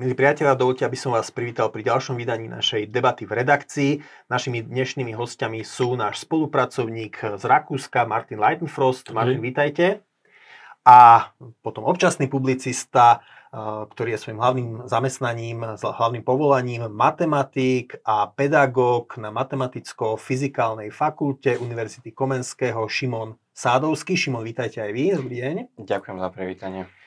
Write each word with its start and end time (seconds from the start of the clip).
Milí 0.00 0.16
priatelia, 0.16 0.56
dovolte, 0.56 0.80
aby 0.88 0.96
som 0.96 1.12
vás 1.12 1.28
privítal 1.28 1.68
pri 1.68 1.84
ďalšom 1.84 2.16
vydaní 2.16 2.48
našej 2.48 2.88
debaty 2.88 3.28
v 3.28 3.36
redakcii. 3.36 3.90
Našimi 4.32 4.64
dnešnými 4.64 5.12
hostiami 5.12 5.60
sú 5.60 5.92
náš 5.92 6.24
spolupracovník 6.24 7.36
z 7.36 7.44
Rakúska, 7.44 8.08
Martin 8.08 8.40
Leitenfrost. 8.40 9.12
Martin, 9.12 9.44
vítajte. 9.44 10.00
A 10.88 11.28
potom 11.60 11.84
občasný 11.84 12.32
publicista, 12.32 13.20
eh, 13.20 13.60
ktorý 13.92 14.16
je 14.16 14.22
svojim 14.24 14.40
hlavným 14.40 14.70
zamestnaním, 14.88 15.76
hlavným 15.76 16.24
povolaním, 16.24 16.88
matematik 16.88 18.00
a 18.00 18.24
pedagóg 18.32 19.20
na 19.20 19.28
matematicko-fyzikálnej 19.28 20.88
fakulte 20.88 21.60
Univerzity 21.60 22.16
Komenského 22.16 22.88
Šimon 22.88 23.36
Sádovský. 23.52 24.16
Šimon, 24.16 24.48
vítajte 24.48 24.80
aj 24.80 24.96
vy. 24.96 25.04
Dobrý 25.12 25.36
deň. 25.44 25.56
Ďakujem 25.76 26.16
za 26.24 26.28
privítanie. 26.32 26.99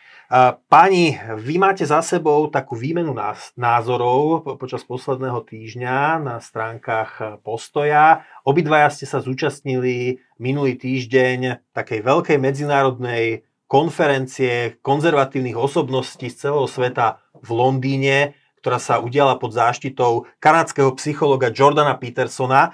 Páni, 0.71 1.19
vy 1.35 1.55
máte 1.59 1.83
za 1.83 1.99
sebou 1.99 2.47
takú 2.47 2.73
výmenu 2.79 3.11
názorov 3.59 4.45
počas 4.57 4.81
posledného 4.87 5.43
týždňa 5.43 6.23
na 6.23 6.35
stránkach 6.39 7.43
Postoja. 7.43 8.23
Obidvaja 8.47 8.89
ste 8.89 9.05
sa 9.05 9.19
zúčastnili 9.19 10.23
minulý 10.39 10.79
týždeň 10.79 11.71
takej 11.75 11.99
veľkej 12.01 12.37
medzinárodnej 12.39 13.43
konferencie 13.67 14.77
konzervatívnych 14.85 15.57
osobností 15.57 16.29
z 16.29 16.47
celého 16.47 16.69
sveta 16.69 17.21
v 17.37 17.49
Londýne, 17.49 18.37
ktorá 18.63 18.79
sa 18.79 19.03
udiala 19.03 19.35
pod 19.35 19.51
záštitou 19.51 20.31
kanadského 20.39 20.95
psychologa 20.95 21.51
Jordana 21.51 21.99
Petersona. 21.99 22.71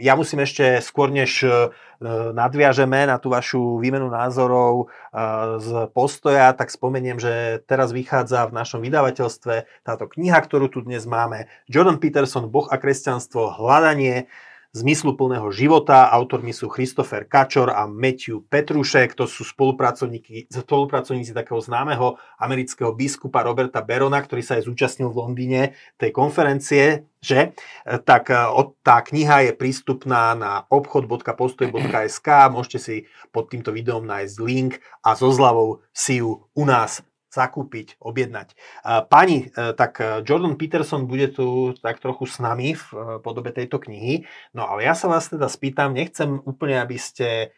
Ja 0.00 0.16
musím 0.16 0.48
ešte 0.48 0.80
skôr, 0.80 1.12
než 1.12 1.44
E, 2.04 2.36
nadviažeme 2.36 3.08
na 3.08 3.16
tú 3.16 3.32
vašu 3.32 3.80
výmenu 3.80 4.12
názorov 4.12 4.84
e, 4.84 5.16
z 5.56 5.68
postoja, 5.96 6.52
tak 6.52 6.68
spomeniem, 6.68 7.16
že 7.16 7.64
teraz 7.64 7.96
vychádza 7.96 8.44
v 8.50 8.56
našom 8.60 8.84
vydavateľstve 8.84 9.86
táto 9.86 10.04
kniha, 10.12 10.36
ktorú 10.44 10.68
tu 10.68 10.84
dnes 10.84 11.08
máme. 11.08 11.48
Jordan 11.64 11.96
Peterson, 11.96 12.52
Boh 12.52 12.68
a 12.68 12.76
kresťanstvo, 12.76 13.56
hľadanie 13.56 14.28
zmysluplného 14.74 15.46
života. 15.54 16.10
Autormi 16.10 16.50
sú 16.50 16.66
Christopher 16.66 17.30
Kačor 17.30 17.70
a 17.70 17.86
Matthew 17.86 18.42
Petrušek. 18.50 19.14
To 19.14 19.30
sú 19.30 19.46
spolupracovníci, 19.46 20.50
spolupracovníci 20.50 21.30
takého 21.30 21.62
známeho 21.62 22.18
amerického 22.42 22.90
biskupa 22.90 23.46
Roberta 23.46 23.86
Berona, 23.86 24.18
ktorý 24.18 24.42
sa 24.42 24.58
aj 24.58 24.66
zúčastnil 24.66 25.14
v 25.14 25.18
Londýne 25.22 25.60
tej 25.94 26.10
konferencie, 26.10 27.06
že? 27.22 27.54
Tak 27.86 28.34
e, 28.34 28.36
tá 28.82 28.98
kniha 29.00 29.46
je 29.48 29.52
prístupná 29.54 30.34
na 30.34 30.66
obchod.postoj.sk. 30.66 32.28
Môžete 32.50 32.78
si 32.82 32.96
pod 33.30 33.46
týmto 33.46 33.70
videom 33.70 34.02
nájsť 34.02 34.36
link 34.42 34.82
a 35.06 35.14
so 35.14 35.30
zľavou 35.30 35.86
si 35.94 36.18
ju 36.18 36.50
u 36.50 36.64
nás 36.66 37.00
zakúpiť, 37.34 37.98
objednať. 37.98 38.54
Pani, 39.10 39.50
e, 39.50 39.74
tak 39.74 39.98
e, 39.98 40.22
Jordan 40.22 40.54
Peterson 40.54 41.10
bude 41.10 41.34
tu 41.34 41.74
tak 41.82 41.98
trochu 41.98 42.30
s 42.30 42.38
nami 42.38 42.78
v 42.78 42.84
e, 42.94 42.96
podobe 43.18 43.50
tejto 43.50 43.82
knihy. 43.82 44.22
No 44.54 44.70
ale 44.70 44.86
ja 44.86 44.94
sa 44.94 45.10
vás 45.10 45.26
teda 45.26 45.50
spýtam, 45.50 45.98
nechcem 45.98 46.38
úplne, 46.46 46.78
aby 46.78 46.94
ste 46.94 47.50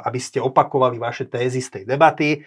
aby 0.00 0.16
ste 0.16 0.40
opakovali 0.40 0.96
vaše 0.96 1.28
tézy 1.28 1.60
z 1.60 1.68
tej 1.68 1.84
debaty. 1.84 2.40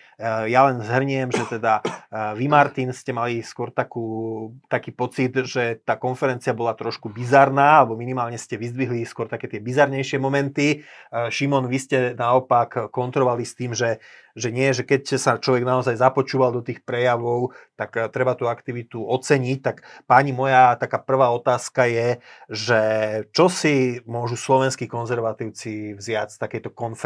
Ja 0.50 0.66
len 0.66 0.82
zhrniem, 0.82 1.30
že 1.30 1.46
teda 1.46 1.86
vy, 2.34 2.50
Martin, 2.50 2.90
ste 2.90 3.14
mali 3.14 3.46
skôr 3.46 3.70
takú, 3.70 4.50
taký 4.66 4.90
pocit, 4.90 5.30
že 5.46 5.78
tá 5.86 5.94
konferencia 5.94 6.58
bola 6.58 6.74
trošku 6.74 7.14
bizarná, 7.14 7.86
alebo 7.86 7.94
minimálne 7.94 8.42
ste 8.42 8.58
vyzdvihli 8.58 9.06
skôr 9.06 9.30
také 9.30 9.46
tie 9.46 9.62
bizarnejšie 9.62 10.18
momenty. 10.18 10.82
Šimon, 11.14 11.70
vy 11.70 11.78
ste 11.78 11.98
naopak 12.18 12.90
kontrolovali 12.90 13.46
s 13.46 13.54
tým, 13.54 13.78
že 13.78 14.02
že 14.34 14.50
nie, 14.50 14.74
že 14.74 14.82
keď 14.82 15.22
sa 15.22 15.38
človek 15.38 15.62
naozaj 15.62 15.94
započúval 15.94 16.50
do 16.50 16.66
tých 16.66 16.82
prejavov, 16.82 17.54
tak 17.78 17.94
treba 18.10 18.34
tú 18.34 18.50
aktivitu 18.50 19.06
oceniť. 19.06 19.60
Tak 19.62 19.86
páni, 20.10 20.34
moja 20.34 20.74
taká 20.74 20.98
prvá 20.98 21.30
otázka 21.30 21.86
je, 21.86 22.18
že 22.50 22.82
čo 23.30 23.46
si 23.46 24.02
môžu 24.10 24.34
slovenskí 24.34 24.90
konzervatívci 24.90 25.94
vziať 25.94 26.34
z 26.34 26.38
takejto 26.42 26.74
konferencie? 26.74 27.02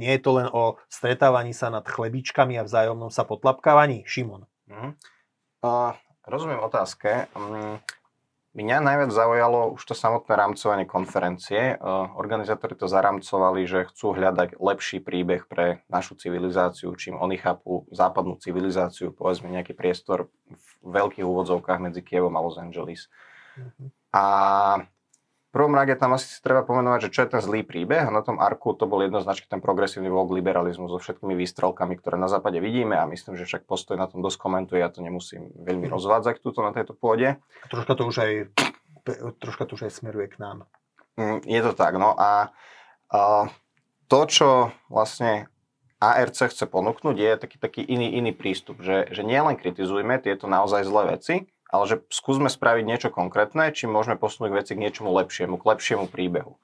Nie 0.00 0.16
je 0.16 0.20
to 0.24 0.30
len 0.38 0.48
o 0.48 0.80
stretávaní 0.88 1.52
sa 1.52 1.68
nad 1.68 1.84
chlebičkami 1.84 2.56
a 2.56 2.64
vzájomnom 2.64 3.12
sa 3.12 3.28
potlapkávaní? 3.28 4.06
Šimon. 4.08 4.48
Mm. 4.70 4.96
Uh, 5.60 5.92
rozumiem 6.24 6.62
otázke. 6.62 7.28
Um, 7.34 7.82
Mňa 8.58 8.82
najviac 8.82 9.14
zaujalo 9.14 9.76
už 9.78 9.86
to 9.86 9.94
samotné 9.94 10.34
rámcovanie 10.34 10.82
konferencie. 10.82 11.78
Organizátori 12.18 12.74
to 12.74 12.90
zaramcovali, 12.90 13.68
že 13.68 13.86
chcú 13.92 14.18
hľadať 14.18 14.58
lepší 14.58 14.98
príbeh 14.98 15.46
pre 15.46 15.86
našu 15.86 16.18
civilizáciu, 16.18 16.90
čím 16.98 17.20
oni 17.22 17.38
chápu 17.38 17.86
západnú 17.94 18.40
civilizáciu, 18.42 19.14
povedzme 19.14 19.52
nejaký 19.54 19.78
priestor 19.78 20.26
v 20.50 20.68
veľkých 20.80 21.22
úvodzovkách 21.22 21.78
medzi 21.78 22.02
Kievom 22.02 22.34
a 22.34 22.42
Los 22.42 22.58
Angeles. 22.58 23.06
Mm-hmm. 23.54 23.88
A 24.16 24.24
prvom 25.52 25.72
rade 25.72 25.96
tam 25.96 26.12
asi 26.12 26.28
si 26.28 26.38
treba 26.44 26.60
pomenovať, 26.60 27.08
že 27.08 27.12
čo 27.12 27.20
je 27.24 27.32
ten 27.32 27.40
zlý 27.40 27.64
príbeh 27.64 28.04
a 28.04 28.12
na 28.12 28.20
tom 28.20 28.36
arku 28.36 28.76
to 28.76 28.84
bol 28.84 29.00
jednoznačne 29.00 29.48
ten 29.48 29.64
progresívny 29.64 30.12
vlog 30.12 30.28
liberalizmu 30.28 30.92
so 30.92 31.00
všetkými 31.00 31.32
výstrelkami, 31.32 31.96
ktoré 31.96 32.20
na 32.20 32.28
západe 32.28 32.60
vidíme 32.60 33.00
a 33.00 33.08
myslím, 33.08 33.40
že 33.40 33.48
však 33.48 33.64
postoj 33.64 33.96
na 33.96 34.04
tom 34.04 34.20
dosť 34.20 34.38
komentuje, 34.38 34.84
ja 34.84 34.92
to 34.92 35.00
nemusím 35.00 35.48
veľmi 35.56 35.88
mhm. 35.88 35.92
rozvádzať 35.96 36.44
túto 36.44 36.60
na 36.60 36.76
tejto 36.76 36.92
pôde. 36.92 37.40
A 37.40 37.66
troška 37.72 37.96
to 37.96 38.04
už 38.04 38.16
aj, 38.20 38.32
troška 39.40 39.64
to 39.64 39.80
už 39.80 39.88
aj 39.88 39.92
smeruje 39.96 40.28
k 40.28 40.36
nám. 40.36 40.68
Mm, 41.16 41.42
je 41.48 41.60
to 41.64 41.72
tak, 41.74 41.96
no 41.96 42.14
a, 42.14 42.52
a 43.10 43.50
to, 44.06 44.20
čo 44.28 44.48
vlastne 44.86 45.50
ARC 45.98 46.38
chce 46.38 46.64
ponúknuť, 46.70 47.16
je 47.18 47.30
taký, 47.34 47.56
taký 47.58 47.82
iný, 47.82 48.14
iný 48.14 48.30
prístup, 48.30 48.78
že, 48.78 49.10
že 49.10 49.26
nielen 49.26 49.58
kritizujme 49.58 50.22
tieto 50.22 50.46
naozaj 50.46 50.86
zlé 50.86 51.18
veci, 51.18 51.50
ale 51.68 51.84
že 51.84 51.96
skúsme 52.08 52.48
spraviť 52.48 52.84
niečo 52.84 53.08
konkrétne, 53.12 53.68
či 53.70 53.84
môžeme 53.84 54.16
posunúť 54.16 54.50
veci 54.64 54.72
k 54.72 54.82
niečomu 54.82 55.12
lepšiemu, 55.12 55.60
k 55.60 55.68
lepšiemu 55.68 56.08
príbehu. 56.08 56.56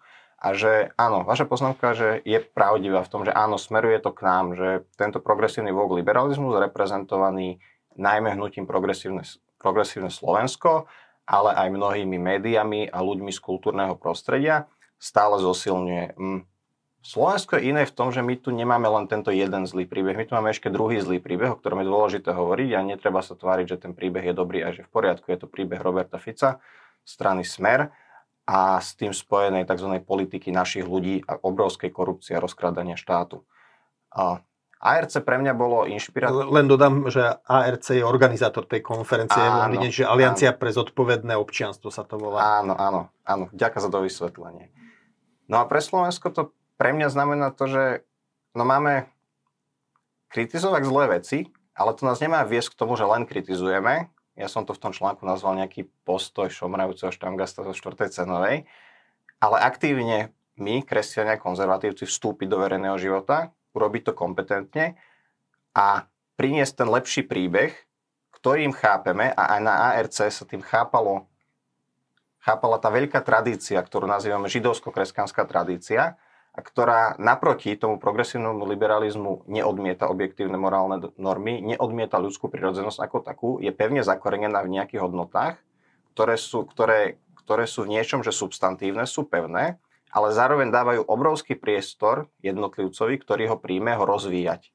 A 0.44 0.53
že 0.53 0.92
áno, 1.00 1.25
vaša 1.25 1.48
poznámka, 1.48 1.97
že 1.97 2.20
je 2.25 2.37
pravdivá 2.37 3.00
v 3.00 3.10
tom, 3.12 3.25
že 3.25 3.32
áno, 3.32 3.56
smeruje 3.56 3.97
to 4.00 4.12
k 4.12 4.20
nám, 4.28 4.53
že 4.53 4.84
tento 5.00 5.20
progresívny 5.20 5.72
vlog 5.72 5.97
liberalizmus 5.97 6.60
reprezentovaný 6.60 7.65
najmä 7.97 8.37
hnutím 8.37 8.69
progresívne, 8.69 9.25
progresívne 9.56 10.12
Slovensko, 10.12 10.84
ale 11.25 11.56
aj 11.56 11.69
mnohými 11.72 12.21
médiami 12.21 12.92
a 12.92 13.00
ľuďmi 13.00 13.32
z 13.32 13.41
kultúrneho 13.41 13.97
prostredia 13.97 14.69
stále 15.00 15.41
zosilňuje. 15.41 16.04
Mm, 16.21 16.41
Slovensko 17.04 17.60
je 17.60 17.69
iné 17.69 17.84
v 17.84 17.92
tom, 17.92 18.09
že 18.09 18.25
my 18.25 18.32
tu 18.41 18.48
nemáme 18.48 18.88
len 18.88 19.04
tento 19.04 19.28
jeden 19.28 19.69
zlý 19.69 19.84
príbeh, 19.84 20.16
my 20.16 20.25
tu 20.25 20.32
máme 20.32 20.56
ešte 20.56 20.72
druhý 20.72 21.04
zlý 21.04 21.20
príbeh, 21.20 21.53
o 21.53 21.59
ktorom 21.60 21.84
je 21.84 21.92
dôležité 21.92 22.32
hovoriť 22.32 22.70
a 22.72 22.81
netreba 22.81 23.20
sa 23.20 23.37
tváriť, 23.37 23.76
že 23.76 23.81
ten 23.84 23.92
príbeh 23.92 24.25
je 24.25 24.34
dobrý 24.34 24.65
a 24.65 24.72
že 24.72 24.88
v 24.88 24.91
poriadku. 24.91 25.28
Je 25.28 25.44
to 25.44 25.44
príbeh 25.44 25.84
Roberta 25.84 26.16
Fica, 26.16 26.65
strany 27.04 27.44
Smer 27.44 27.92
a 28.48 28.81
s 28.81 28.97
tým 28.97 29.12
spojenej 29.12 29.69
tzv. 29.69 30.00
politiky 30.00 30.48
našich 30.48 30.88
ľudí 30.88 31.20
a 31.28 31.37
obrovskej 31.37 31.92
korupcie 31.92 32.37
a 32.37 32.41
rozkradania 32.41 32.97
štátu. 32.97 33.44
A 34.09 34.41
ARC 34.81 35.12
pre 35.21 35.36
mňa 35.41 35.53
bolo 35.53 35.84
inšpiratívne. 35.84 36.56
Len 36.56 36.66
dodám, 36.69 37.09
že 37.12 37.41
ARC 37.44 37.84
je 37.84 38.04
organizátor 38.04 38.65
tej 38.65 38.81
konferencie 38.81 39.41
áno, 39.41 39.48
v 39.48 39.56
Londýne, 39.60 39.88
že 39.92 40.09
Aliancia 40.09 40.53
áno. 40.53 40.60
pre 40.60 40.72
zodpovedné 40.72 41.36
občianstvo 41.36 41.92
sa 41.92 42.04
to 42.04 42.16
volá. 42.16 42.65
Áno, 42.65 42.76
áno, 42.76 43.12
áno. 43.28 43.53
Ďakujem 43.53 43.83
za 43.84 43.91
to 43.92 44.01
vysvetlenie. 44.04 44.72
No 45.48 45.60
a 45.60 45.68
pre 45.68 45.84
Slovensko 45.84 46.33
to 46.33 46.53
pre 46.74 46.91
mňa 46.94 47.09
znamená 47.10 47.54
to, 47.54 47.71
že 47.71 47.84
no 48.54 48.66
máme 48.66 49.06
kritizovať 50.34 50.82
zlé 50.82 51.04
veci, 51.21 51.38
ale 51.74 51.94
to 51.94 52.06
nás 52.06 52.18
nemá 52.18 52.42
viesť 52.47 52.74
k 52.74 52.78
tomu, 52.78 52.94
že 52.94 53.06
len 53.06 53.26
kritizujeme. 53.26 54.10
Ja 54.34 54.50
som 54.50 54.66
to 54.66 54.74
v 54.74 54.82
tom 54.82 54.92
článku 54.94 55.22
nazval 55.22 55.59
nejaký 55.62 55.86
postoj 56.03 56.50
šomrajúceho 56.50 57.15
štangasta 57.15 57.62
zo 57.62 57.74
4. 57.74 58.10
cenovej. 58.10 58.66
Ale 59.38 59.56
aktívne 59.62 60.34
my, 60.59 60.82
kresťania, 60.86 61.38
konzervatívci, 61.38 62.06
vstúpiť 62.06 62.47
do 62.50 62.62
verejného 62.62 62.98
života, 62.98 63.54
urobiť 63.74 64.10
to 64.10 64.12
kompetentne 64.15 64.94
a 65.74 66.06
priniesť 66.38 66.82
ten 66.82 66.88
lepší 66.91 67.22
príbeh, 67.27 67.74
ktorým 68.38 68.74
chápeme 68.74 69.30
a 69.34 69.59
aj 69.59 69.60
na 69.62 69.74
ARC 69.94 70.15
sa 70.15 70.44
tým 70.47 70.62
chápalo, 70.62 71.27
chápala 72.42 72.78
tá 72.78 72.91
veľká 72.91 73.18
tradícia, 73.22 73.78
ktorú 73.82 74.06
nazývame 74.06 74.47
židovsko-kresťanská 74.50 75.42
tradícia, 75.47 76.18
a 76.54 76.60
ktorá 76.62 77.18
naproti 77.18 77.74
tomu 77.74 77.98
progresívnemu 77.98 78.62
liberalizmu 78.62 79.51
neodmieta 79.51 80.06
objektívne 80.06 80.54
morálne 80.54 81.03
normy, 81.18 81.59
neodmieta 81.59 82.22
ľudskú 82.22 82.47
prirodzenosť 82.47 82.98
ako 83.03 83.16
takú, 83.27 83.51
je 83.59 83.74
pevne 83.74 84.06
zakorenená 84.06 84.62
v 84.62 84.78
nejakých 84.78 85.03
hodnotách, 85.03 85.59
ktoré 86.15 86.39
sú, 86.39 86.62
ktoré, 86.62 87.18
ktoré 87.42 87.66
sú 87.66 87.83
v 87.83 87.98
niečom, 87.98 88.22
že 88.22 88.30
substantívne, 88.30 89.03
sú 89.03 89.27
pevné, 89.27 89.83
ale 90.15 90.30
zároveň 90.30 90.71
dávajú 90.71 91.10
obrovský 91.10 91.59
priestor 91.59 92.30
jednotlivcovi, 92.39 93.18
ktorý 93.18 93.51
ho 93.51 93.56
príjme, 93.59 93.98
ho 93.98 94.06
rozvíjať. 94.06 94.71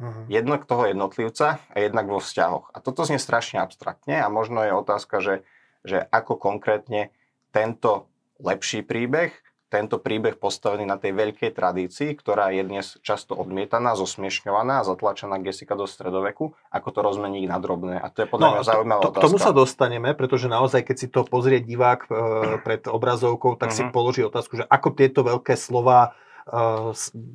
Uh-huh. 0.00 0.24
Jednak 0.32 0.64
toho 0.64 0.88
jednotlivca 0.88 1.60
a 1.60 1.76
jednak 1.76 2.08
vo 2.08 2.24
vzťahoch. 2.24 2.72
A 2.72 2.80
toto 2.80 3.04
znie 3.04 3.20
strašne 3.20 3.60
abstraktne 3.60 4.24
a 4.24 4.32
možno 4.32 4.64
je 4.64 4.72
otázka, 4.72 5.20
že, 5.20 5.44
že 5.84 6.00
ako 6.08 6.40
konkrétne 6.40 7.12
tento 7.52 8.08
lepší 8.40 8.80
príbeh 8.80 9.36
tento 9.70 10.02
príbeh 10.02 10.34
postavený 10.34 10.82
na 10.82 10.98
tej 10.98 11.14
veľkej 11.14 11.54
tradícii, 11.54 12.18
ktorá 12.18 12.50
je 12.50 12.66
dnes 12.66 12.86
často 13.06 13.38
odmietaná, 13.38 13.94
zosmiešňovaná 13.94 14.82
a 14.82 14.86
zatlačená 14.86 15.38
Gesika 15.38 15.78
do 15.78 15.86
stredoveku, 15.86 16.58
ako 16.74 16.88
to 16.90 17.00
rozmeniť 17.06 17.44
na 17.46 17.58
drobné. 17.62 17.94
A 18.02 18.10
to 18.10 18.26
je 18.26 18.28
podľa 18.28 18.46
no, 18.50 18.52
mňa 18.58 18.62
zaujímavá 18.66 19.02
to, 19.06 19.10
to, 19.14 19.20
K 19.22 19.26
tomu 19.30 19.38
sa 19.38 19.54
dostaneme, 19.54 20.10
pretože 20.18 20.50
naozaj, 20.50 20.82
keď 20.82 20.96
si 20.98 21.06
to 21.06 21.22
pozrie 21.22 21.62
divák 21.62 22.00
e, 22.04 22.08
pred 22.66 22.82
obrazovkou, 22.90 23.54
tak 23.54 23.70
uh-huh. 23.70 23.78
si 23.78 23.82
mhm. 23.86 23.94
položí 23.94 24.20
otázku, 24.26 24.58
že 24.58 24.66
ako 24.66 24.88
tieto 24.90 25.22
veľké 25.22 25.54
slova 25.54 26.18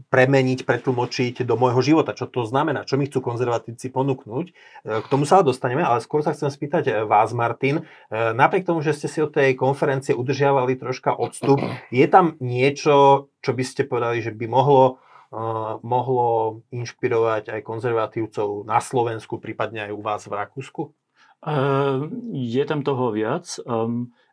premeniť, 0.10 0.60
pretlmočiť 0.66 1.46
do 1.46 1.56
môjho 1.56 1.81
života. 1.81 2.18
Čo 2.18 2.28
to 2.28 2.42
znamená? 2.44 2.84
Čo 2.84 2.98
mi 2.98 3.06
chcú 3.06 3.22
konzervatívci 3.22 3.94
ponúknuť? 3.94 4.46
Eh, 4.50 5.02
k 5.04 5.07
tomu 5.07 5.24
sa 5.30 5.46
dostaneme, 5.46 5.86
ale 5.86 6.02
skôr 6.02 6.25
sa 6.25 6.34
chcem 6.34 6.50
spýtať 6.50 6.84
eh, 6.90 6.94
vás, 7.06 7.31
Martin. 7.36 7.86
Napriek 8.12 8.66
tomu, 8.66 8.81
že 8.81 8.96
ste 8.96 9.07
si 9.12 9.19
od 9.22 9.34
tej 9.34 9.54
konferencie 9.57 10.16
udržiavali 10.16 10.80
troška 10.80 11.13
odstup, 11.13 11.62
je 11.90 12.06
tam 12.07 12.40
niečo, 12.40 13.28
čo 13.42 13.52
by 13.52 13.63
ste 13.66 13.86
povedali, 13.86 14.24
že 14.24 14.34
by 14.34 14.46
mohlo 14.48 15.02
mohlo 15.84 16.63
inšpirovať 16.72 17.51
aj 17.51 17.68
konzervatívcov 17.68 18.63
na 18.63 18.80
Slovensku, 18.80 19.36
prípadne 19.36 19.90
aj 19.90 19.92
u 19.92 20.00
vás 20.00 20.24
v 20.24 20.38
Rakúsku? 20.38 20.96
Je 22.31 22.63
tam 22.63 22.88
toho 22.88 23.12
viac. 23.12 23.44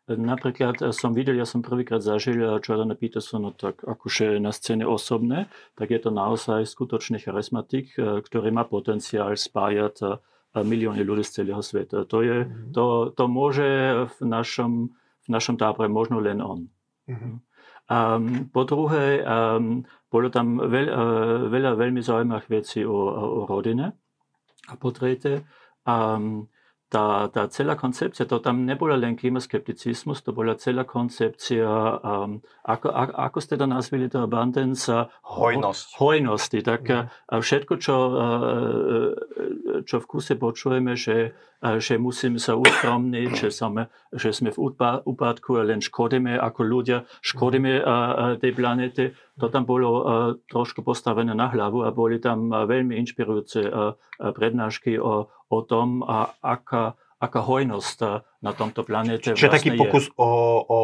Napríklad 0.03 0.91
som 0.91 1.15
videl, 1.15 1.39
ja 1.39 1.47
som 1.47 1.63
prvýkrát 1.63 2.03
zažil 2.03 2.59
Jordana 2.59 2.91
Petersona 2.91 3.55
tak 3.55 3.87
akože 3.87 4.35
na 4.35 4.51
scéne 4.51 4.83
osobné, 4.83 5.47
tak 5.79 5.95
je 5.95 5.99
to 6.03 6.11
naozaj 6.11 6.67
skutočný 6.67 7.23
charizmatik, 7.23 7.95
ktorý 7.95 8.51
má 8.51 8.67
potenciál 8.67 9.31
spájať 9.39 10.19
milióny 10.53 11.01
ľudí 11.01 11.25
z 11.25 11.41
celého 11.41 11.65
sveta. 11.65 12.05
To, 12.05 12.21
je, 12.21 12.45
mm-hmm. 12.45 12.75
to, 12.75 13.15
to 13.17 13.23
môže 13.25 13.65
v 14.05 14.17
našom, 14.21 14.93
v 15.25 15.27
našom 15.31 15.57
tábore 15.57 15.89
možno 15.89 16.21
len 16.21 16.43
on. 16.45 16.69
Mm-hmm. 17.09 17.35
Um, 17.83 18.47
po 18.53 18.63
druhé, 18.63 19.25
um, 19.25 19.81
bolo 20.07 20.29
tam 20.29 20.61
veľ, 20.61 20.87
uh, 20.87 21.39
veľa 21.49 21.73
veľmi 21.73 21.99
zaujímavých 22.05 22.49
vecí 22.53 22.85
o, 22.85 22.93
o 22.93 23.49
rodine. 23.49 23.97
A 24.69 24.73
po 24.77 24.93
tretie, 24.93 25.41
um, 25.83 26.47
tá, 26.93 27.25
tá 27.33 27.49
celá 27.49 27.73
koncepcia, 27.73 28.29
to 28.29 28.37
tam 28.37 28.69
nebola 28.69 28.93
len 28.93 29.17
klimaskepticizmus, 29.17 30.21
to 30.21 30.29
bola 30.29 30.53
celá 30.53 30.85
koncepcia, 30.85 31.65
um, 31.65 32.37
ako, 32.61 32.93
a, 32.93 33.03
ako 33.33 33.37
ste 33.41 33.57
to 33.57 33.65
nazvili, 33.65 34.05
to 34.05 34.21
abundance, 34.21 34.85
hojnosť. 35.25 35.97
hojnosti. 35.97 36.59
Tak 36.61 36.81
mm. 36.85 37.41
všetko, 37.41 37.73
čo, 37.81 37.95
čo 39.81 39.95
v 39.97 40.05
kuse 40.05 40.37
počujeme, 40.37 40.93
že, 40.93 41.33
že 41.79 41.95
musíme 41.95 42.43
sa 42.43 42.59
ustromniť, 42.59 43.29
že 43.31 43.49
sme, 43.49 43.87
že 44.11 44.35
sme 44.35 44.51
v 44.51 44.59
úpadku 45.07 45.55
a 45.55 45.63
len 45.63 45.79
škodíme 45.79 46.35
ako 46.35 46.61
ľudia, 46.67 47.07
škodíme 47.23 47.71
mm. 47.79 48.43
tej 48.43 48.51
planete, 48.51 49.03
to 49.39 49.47
tam 49.47 49.63
bolo 49.63 50.03
trošku 50.51 50.83
postavené 50.83 51.31
na 51.31 51.47
hlavu 51.47 51.87
a 51.87 51.95
boli 51.95 52.19
tam 52.19 52.51
veľmi 52.51 52.99
inšpirujúce 52.99 53.71
prednášky 54.19 54.99
o, 54.99 55.31
o 55.31 55.59
tom, 55.63 56.03
a 56.03 56.35
aká, 56.43 56.99
aká 57.15 57.39
hojnosť 57.39 57.97
na 58.43 58.51
tomto 58.51 58.83
planete 58.83 59.31
Čiže 59.31 59.47
vlastne 59.47 59.71
taký 59.71 59.79
pokus 59.79 60.11
je. 60.11 60.19
o, 60.19 60.29
o 60.67 60.79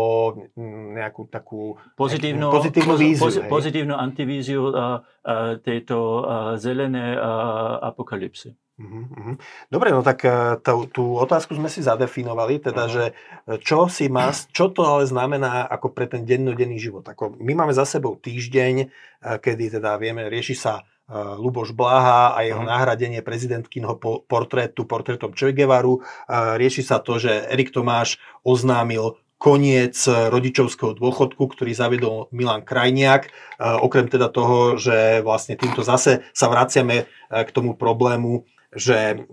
nejakú 0.96 1.28
takú 1.28 1.76
pozitívnu, 2.00 2.48
pozitívnu 2.48 2.96
víziu. 2.96 3.24
Poz, 3.28 3.36
pozitívnu 3.52 3.96
antivíziu 4.00 4.72
a, 4.72 5.04
a 5.28 5.60
tejto 5.60 6.24
a, 6.24 6.56
zelené 6.56 7.20
a, 7.20 7.92
apokalypsy. 7.92 8.56
Uh-huh. 8.80 9.36
Dobre, 9.68 9.92
no 9.92 10.00
tak 10.00 10.24
e, 10.24 10.56
tú, 10.64 10.88
tú 10.88 11.20
otázku 11.20 11.52
sme 11.52 11.68
si 11.68 11.84
zadefinovali, 11.84 12.64
teda, 12.64 12.88
uh-huh. 12.88 12.96
že 12.96 13.04
e, 13.12 13.14
čo 13.60 13.92
si 13.92 14.08
má, 14.08 14.32
čo 14.32 14.72
to 14.72 14.88
ale 14.88 15.04
znamená 15.04 15.68
ako 15.68 15.92
pre 15.92 16.08
ten 16.08 16.24
dennodenný 16.24 16.80
život. 16.80 17.04
Ako 17.04 17.36
my 17.44 17.60
máme 17.60 17.76
za 17.76 17.84
sebou 17.84 18.16
týždeň, 18.16 18.74
e, 18.80 18.86
kedy 19.20 19.76
teda 19.76 20.00
vieme, 20.00 20.32
rieši 20.32 20.56
sa 20.56 20.88
Luboš 21.10 21.74
Blaha 21.74 22.38
a 22.38 22.46
jeho 22.46 22.62
uh-huh. 22.62 22.70
nahradenie 22.70 23.26
prezidentkyného 23.26 23.98
portrétu 24.30 24.86
portrétom 24.86 25.34
Che 25.34 25.58
Guevaru. 25.58 26.06
Rieši 26.30 26.86
sa 26.86 27.02
to, 27.02 27.18
že 27.18 27.50
Erik 27.50 27.74
Tomáš 27.74 28.22
oznámil 28.46 29.18
koniec 29.42 29.98
rodičovského 30.06 30.94
dôchodku, 30.94 31.50
ktorý 31.50 31.74
zaviedol 31.74 32.30
Milan 32.30 32.62
Krajniak. 32.62 33.34
Okrem 33.58 34.06
teda 34.06 34.30
toho, 34.30 34.78
že 34.78 35.26
vlastne 35.26 35.58
týmto 35.58 35.82
zase 35.82 36.28
sa 36.30 36.46
vraciame 36.46 37.10
k 37.32 37.50
tomu 37.50 37.74
problému, 37.74 38.46
že, 38.70 39.26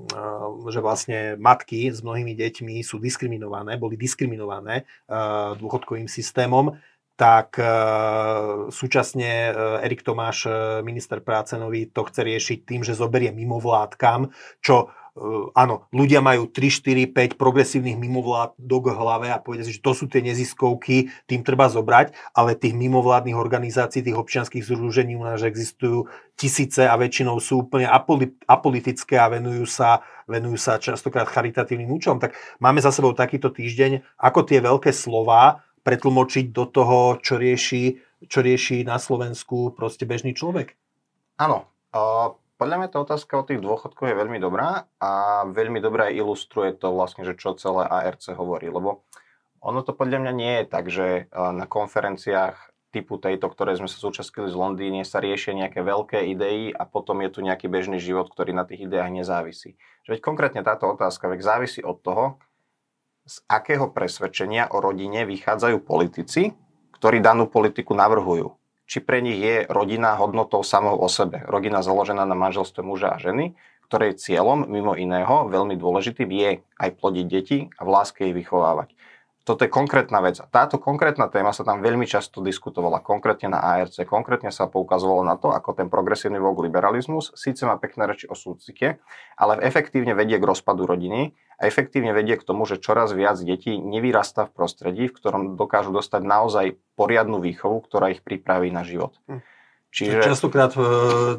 že 0.72 0.80
vlastne 0.80 1.36
matky 1.36 1.92
s 1.92 2.00
mnohými 2.00 2.32
deťmi 2.32 2.80
sú 2.80 2.96
diskriminované, 2.96 3.76
boli 3.76 4.00
diskriminované 4.00 4.88
dôchodkovým 5.60 6.08
systémom 6.08 6.76
tak 7.16 7.56
e, 7.56 7.64
súčasne 8.68 9.56
Erik 9.80 10.04
Tomáš, 10.04 10.44
minister 10.84 11.24
práce 11.24 11.56
nový, 11.56 11.88
to 11.88 12.04
chce 12.04 12.20
riešiť 12.20 12.58
tým, 12.68 12.84
že 12.84 12.92
zoberie 12.92 13.32
mimovládkam, 13.32 14.28
čo 14.60 14.92
áno, 15.56 15.88
ľudia 15.96 16.20
majú 16.20 16.44
3, 16.52 16.68
4, 16.68 17.08
5 17.08 17.40
progresívnych 17.40 17.96
mimovládok 17.96 18.92
v 18.92 18.96
hlave 18.96 19.26
a 19.32 19.40
povedia 19.40 19.64
si, 19.64 19.80
že 19.80 19.84
to 19.84 19.96
sú 19.96 20.12
tie 20.12 20.20
neziskovky, 20.20 21.08
tým 21.24 21.40
treba 21.40 21.72
zobrať, 21.72 22.12
ale 22.36 22.52
tých 22.52 22.76
mimovládnych 22.76 23.36
organizácií, 23.36 24.04
tých 24.04 24.20
občianských 24.20 24.60
združení 24.60 25.16
u 25.16 25.24
nás 25.24 25.40
existujú 25.40 26.04
tisíce 26.36 26.84
a 26.84 26.92
väčšinou 27.00 27.40
sú 27.40 27.64
úplne 27.64 27.88
apolitické 28.44 29.16
a 29.16 29.32
venujú 29.32 29.64
sa, 29.64 30.04
venujú 30.28 30.60
sa 30.60 30.76
častokrát 30.76 31.32
charitatívnym 31.32 31.88
účelom. 31.88 32.20
Tak 32.20 32.36
máme 32.60 32.84
za 32.84 32.92
sebou 32.92 33.16
takýto 33.16 33.48
týždeň, 33.48 34.20
ako 34.20 34.44
tie 34.44 34.60
veľké 34.60 34.92
slova 34.92 35.64
pretlmočiť 35.80 36.52
do 36.52 36.68
toho, 36.68 37.16
čo 37.24 37.40
rieši, 37.40 37.96
čo 38.28 38.44
rieši 38.44 38.84
na 38.84 39.00
Slovensku 39.00 39.72
proste 39.72 40.04
bežný 40.04 40.36
človek? 40.36 40.76
Áno. 41.40 41.72
Uh, 41.96 42.36
podľa 42.56 42.76
mňa 42.80 42.88
tá 42.92 42.98
otázka 43.04 43.32
o 43.40 43.46
tých 43.46 43.60
dôchodkoch 43.60 44.08
je 44.08 44.16
veľmi 44.16 44.40
dobrá 44.40 44.88
a 45.00 45.44
veľmi 45.48 45.80
dobrá 45.80 46.08
ilustruje 46.08 46.72
to 46.76 46.92
vlastne, 46.92 47.24
že 47.24 47.36
čo 47.36 47.56
celé 47.56 47.84
ARC 47.84 48.24
hovorí, 48.32 48.72
lebo 48.72 49.04
ono 49.60 49.80
to 49.84 49.92
podľa 49.92 50.24
mňa 50.24 50.32
nie 50.32 50.54
je 50.60 50.64
tak, 50.64 50.84
že 50.88 51.28
na 51.32 51.66
konferenciách 51.68 52.56
typu 52.94 53.20
tejto, 53.20 53.52
ktoré 53.52 53.76
sme 53.76 53.92
sa 53.92 54.00
zúčastnili 54.00 54.48
z 54.48 54.56
Londýne, 54.56 55.04
sa 55.04 55.20
riešia 55.20 55.52
nejaké 55.52 55.84
veľké 55.84 56.32
idei 56.32 56.72
a 56.72 56.88
potom 56.88 57.20
je 57.20 57.28
tu 57.28 57.44
nejaký 57.44 57.68
bežný 57.68 58.00
život, 58.00 58.32
ktorý 58.32 58.56
na 58.56 58.64
tých 58.64 58.88
ideách 58.88 59.12
nezávisí. 59.12 59.76
Že 60.08 60.16
veď 60.16 60.20
konkrétne 60.24 60.62
táto 60.64 60.88
otázka 60.88 61.28
veď 61.28 61.40
závisí 61.44 61.84
od 61.84 62.00
toho, 62.00 62.40
z 63.26 63.42
akého 63.50 63.90
presvedčenia 63.90 64.70
o 64.70 64.80
rodine 64.80 65.26
vychádzajú 65.28 65.82
politici, 65.82 66.54
ktorí 66.96 67.20
danú 67.20 67.50
politiku 67.50 67.92
navrhujú. 67.92 68.54
Či 68.86 69.02
pre 69.02 69.20
nich 69.20 69.38
je 69.38 69.66
rodina 69.68 70.16
hodnotou 70.16 70.62
samou 70.62 70.96
o 70.96 71.10
sebe. 71.10 71.42
Rodina 71.44 71.84
založená 71.84 72.24
na 72.24 72.38
manželstve 72.38 72.80
muža 72.80 73.12
a 73.14 73.20
ženy, 73.20 73.52
ktorej 73.86 74.18
cieľom, 74.18 74.66
mimo 74.66 74.98
iného, 74.98 75.46
veľmi 75.46 75.78
dôležitým 75.78 76.30
je 76.32 76.50
aj 76.62 76.90
plodiť 76.98 77.26
deti 77.28 77.58
a 77.78 77.86
v 77.86 77.92
láske 77.92 78.26
ich 78.26 78.34
vychovávať 78.34 78.95
toto 79.46 79.62
je 79.62 79.70
konkrétna 79.70 80.18
vec. 80.18 80.42
A 80.42 80.50
táto 80.50 80.82
konkrétna 80.82 81.30
téma 81.30 81.54
sa 81.54 81.62
tam 81.62 81.78
veľmi 81.78 82.02
často 82.02 82.42
diskutovala, 82.42 82.98
konkrétne 82.98 83.54
na 83.54 83.62
ARC, 83.62 83.94
konkrétne 84.02 84.50
sa 84.50 84.66
poukazovalo 84.66 85.22
na 85.22 85.38
to, 85.38 85.54
ako 85.54 85.70
ten 85.70 85.86
progresívny 85.86 86.42
vogue 86.42 86.66
liberalizmus 86.66 87.30
síce 87.38 87.62
má 87.62 87.78
pekné 87.78 88.10
reči 88.10 88.26
o 88.26 88.34
súcite, 88.34 88.98
ale 89.38 89.62
efektívne 89.62 90.18
vedie 90.18 90.42
k 90.42 90.48
rozpadu 90.50 90.82
rodiny 90.82 91.30
a 91.62 91.70
efektívne 91.70 92.10
vedie 92.10 92.34
k 92.34 92.42
tomu, 92.42 92.66
že 92.66 92.82
čoraz 92.82 93.14
viac 93.14 93.38
detí 93.38 93.78
nevyrastá 93.78 94.50
v 94.50 94.54
prostredí, 94.58 95.06
v 95.06 95.14
ktorom 95.14 95.42
dokážu 95.54 95.94
dostať 95.94 96.26
naozaj 96.26 96.66
poriadnu 96.98 97.38
výchovu, 97.38 97.86
ktorá 97.86 98.10
ich 98.10 98.26
pripraví 98.26 98.74
na 98.74 98.82
život. 98.82 99.14
Hm. 99.30 99.46
Čiže... 99.94 100.26
Častokrát 100.26 100.74
e, 100.74 100.82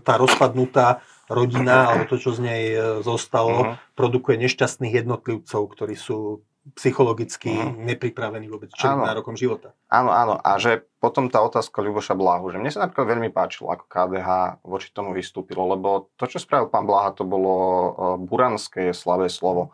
tá 0.02 0.16
rozpadnutá 0.16 1.04
rodina, 1.28 1.92
alebo 1.92 2.08
to, 2.10 2.18
čo 2.18 2.32
z 2.34 2.40
nej 2.40 2.64
e, 2.72 2.78
zostalo, 3.04 3.76
uh-huh. 3.76 3.76
produkuje 3.94 4.40
nešťastných 4.48 5.04
jednotlivcov, 5.04 5.62
ktorí 5.76 5.94
sú 5.94 6.47
psychologicky 6.76 7.56
uh-huh. 7.56 7.80
nepripravený 7.80 8.52
vôbec 8.52 8.74
čeliť 8.76 9.00
nárokom 9.00 9.40
života. 9.40 9.72
Áno, 9.88 10.12
áno. 10.12 10.36
A 10.42 10.60
že 10.60 10.84
potom 11.00 11.32
tá 11.32 11.40
otázka 11.40 11.80
Ľuboša 11.80 12.18
Blahu, 12.18 12.52
že 12.52 12.60
mne 12.60 12.74
sa 12.74 12.84
napríklad 12.84 13.08
veľmi 13.16 13.30
páčilo, 13.32 13.72
ako 13.72 13.88
KDH 13.88 14.60
voči 14.68 14.92
tomu 14.92 15.16
vystúpilo, 15.16 15.64
lebo 15.72 16.12
to, 16.20 16.28
čo 16.28 16.44
spravil 16.44 16.68
pán 16.68 16.84
Blaha, 16.84 17.16
to 17.16 17.24
bolo 17.24 17.54
uh, 17.56 17.90
buranské 18.20 18.92
slabé 18.92 19.32
slovo. 19.32 19.72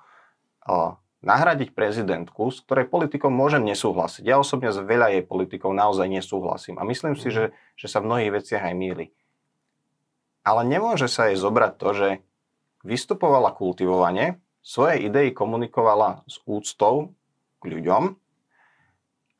Uh, 0.68 0.94
nahradiť 1.24 1.72
prezidentku, 1.74 2.52
s 2.52 2.62
ktorej 2.62 2.92
politikou 2.92 3.32
môžem 3.32 3.64
nesúhlasiť. 3.64 4.28
Ja 4.28 4.38
osobne 4.38 4.70
s 4.70 4.78
veľa 4.78 5.18
jej 5.18 5.24
politikov 5.24 5.72
naozaj 5.72 6.06
nesúhlasím 6.12 6.78
a 6.78 6.84
myslím 6.86 7.18
si, 7.18 7.32
uh-huh. 7.32 7.50
že, 7.50 7.80
že 7.80 7.88
sa 7.90 8.04
v 8.04 8.12
mnohých 8.12 8.44
veciach 8.44 8.64
aj 8.70 8.76
míli. 8.76 9.06
Ale 10.44 10.68
nemôže 10.68 11.08
sa 11.08 11.32
jej 11.32 11.40
zobrať 11.40 11.74
to, 11.80 11.90
že 11.96 12.10
vystupovala 12.84 13.56
kultivovane, 13.56 14.44
svoje 14.64 15.04
idei 15.04 15.36
komunikovala 15.36 16.24
s 16.26 16.40
úctou 16.48 17.12
k 17.60 17.64
ľuďom 17.68 18.16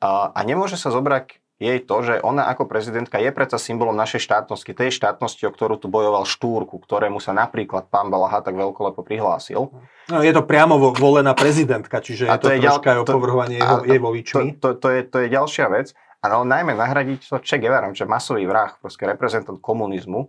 a, 0.04 0.30
a 0.30 0.40
nemôže 0.44 0.76
sa 0.76 0.92
zobrať 0.92 1.40
je 1.62 1.80
to, 1.80 1.96
že 2.02 2.14
ona 2.20 2.50
ako 2.50 2.66
prezidentka 2.66 3.16
je 3.22 3.30
predsa 3.30 3.62
symbolom 3.62 3.94
našej 3.94 4.26
štátnosti, 4.26 4.74
tej 4.74 4.90
štátnosti, 4.90 5.46
o 5.46 5.54
ktorú 5.54 5.78
tu 5.78 5.86
bojoval 5.86 6.26
Štúrku, 6.26 6.82
ktorému 6.82 7.22
sa 7.22 7.30
napríklad 7.30 7.86
pán 7.88 8.10
Balaha 8.10 8.42
tak 8.42 8.58
veľkolepo 8.58 9.06
prihlásil. 9.06 9.70
No, 10.10 10.16
je 10.20 10.32
to 10.34 10.42
priamo 10.42 10.76
volená 10.92 11.32
prezidentka, 11.32 12.02
čiže 12.02 12.26
a 12.26 12.36
je 12.36 12.42
to, 12.42 12.48
je 12.52 12.58
troška 12.58 12.90
ďal, 12.90 13.06
opovrhovanie 13.06 13.62
jeho, 13.62 13.86
jej 13.86 14.00
voličmi. 14.02 14.58
To, 14.58 14.74
to, 14.74 14.82
to, 14.82 14.88
je, 14.92 15.00
to 15.06 15.16
je 15.24 15.28
ďalšia 15.30 15.66
vec. 15.70 15.94
A 16.20 16.24
no, 16.32 16.42
najmä 16.42 16.74
nahradiť 16.74 17.20
to 17.30 17.36
Che 17.38 17.56
Guevara, 17.62 17.86
že 17.94 18.08
masový 18.08 18.50
vrah, 18.50 18.74
proste 18.82 19.06
reprezentant 19.06 19.60
komunizmu, 19.62 20.26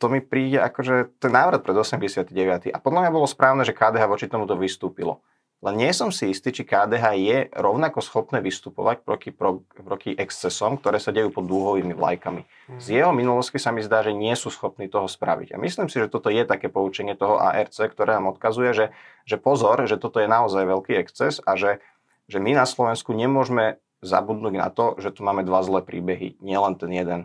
to 0.00 0.08
mi 0.08 0.24
príde 0.24 0.56
ako, 0.56 0.80
že 0.80 0.94
to 1.20 1.28
je 1.28 1.32
návrat 1.36 1.60
pred 1.60 1.76
89. 1.76 2.72
A 2.72 2.78
podľa 2.80 3.00
mňa 3.04 3.12
bolo 3.12 3.28
správne, 3.28 3.68
že 3.68 3.76
KDH 3.76 4.08
voči 4.08 4.26
tomuto 4.32 4.56
vystúpilo. 4.56 5.20
Len 5.60 5.76
nie 5.76 5.92
som 5.92 6.08
si 6.08 6.32
istý, 6.32 6.56
či 6.56 6.64
KDH 6.64 7.04
je 7.20 7.38
rovnako 7.52 8.00
schopné 8.00 8.40
vystupovať 8.40 9.04
proti, 9.04 9.28
pro, 9.28 9.60
proti 9.76 10.16
excesom, 10.16 10.80
ktoré 10.80 10.96
sa 10.96 11.12
dejú 11.12 11.28
pod 11.28 11.44
dúhovými 11.44 11.92
vlajkami. 11.92 12.48
Z 12.80 12.86
mhm. 12.88 12.96
jeho 12.96 13.12
minulosti 13.12 13.60
sa 13.60 13.68
mi 13.68 13.84
zdá, 13.84 14.00
že 14.00 14.16
nie 14.16 14.32
sú 14.40 14.48
schopní 14.48 14.88
toho 14.88 15.04
spraviť. 15.04 15.52
A 15.52 15.60
myslím 15.60 15.92
si, 15.92 16.00
že 16.00 16.08
toto 16.08 16.32
je 16.32 16.48
také 16.48 16.72
poučenie 16.72 17.12
toho 17.12 17.36
ARC, 17.36 17.76
ktoré 17.76 18.16
nám 18.16 18.32
odkazuje, 18.32 18.72
že, 18.72 18.86
že 19.28 19.36
pozor, 19.36 19.84
že 19.84 20.00
toto 20.00 20.16
je 20.16 20.32
naozaj 20.32 20.64
veľký 20.64 20.96
exces 20.96 21.44
a 21.44 21.60
že, 21.60 21.84
že 22.24 22.40
my 22.40 22.56
na 22.56 22.64
Slovensku 22.64 23.12
nemôžeme 23.12 23.76
zabudnúť 24.00 24.54
na 24.56 24.72
to, 24.72 24.96
že 24.96 25.12
tu 25.12 25.20
máme 25.20 25.44
dva 25.44 25.60
zlé 25.60 25.84
príbehy, 25.84 26.40
nielen 26.40 26.80
ten 26.80 26.88
jeden. 26.88 27.20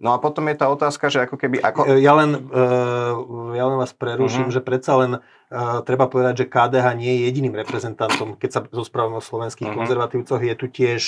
No 0.00 0.16
a 0.16 0.18
potom 0.18 0.48
je 0.48 0.56
tá 0.56 0.72
otázka, 0.72 1.12
že 1.12 1.28
ako 1.28 1.36
keby... 1.36 1.60
Ako... 1.60 2.00
Ja, 2.00 2.16
len, 2.16 2.48
uh, 2.48 3.52
ja 3.52 3.68
len 3.68 3.76
vás 3.76 3.92
preruším, 3.92 4.48
uh-huh. 4.48 4.56
že 4.56 4.64
predsa 4.64 4.96
len 4.96 5.20
uh, 5.20 5.84
treba 5.84 6.08
povedať, 6.08 6.44
že 6.44 6.48
KDH 6.48 6.96
nie 6.96 7.20
je 7.20 7.20
jediným 7.28 7.52
reprezentantom, 7.52 8.32
keď 8.40 8.50
sa 8.50 8.60
zosprávame 8.72 9.20
o 9.20 9.24
slovenských 9.24 9.68
uh-huh. 9.68 9.84
konzervatívcoch. 9.84 10.40
Je 10.40 10.56
tu 10.56 10.72
tiež, 10.72 11.04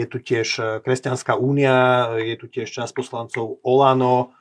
je 0.00 0.06
tu 0.08 0.18
tiež 0.24 0.80
Kresťanská 0.80 1.36
únia, 1.36 2.08
je 2.16 2.40
tu 2.40 2.48
tiež 2.48 2.72
časť 2.72 2.96
poslancov 2.96 3.60
Olano, 3.60 4.32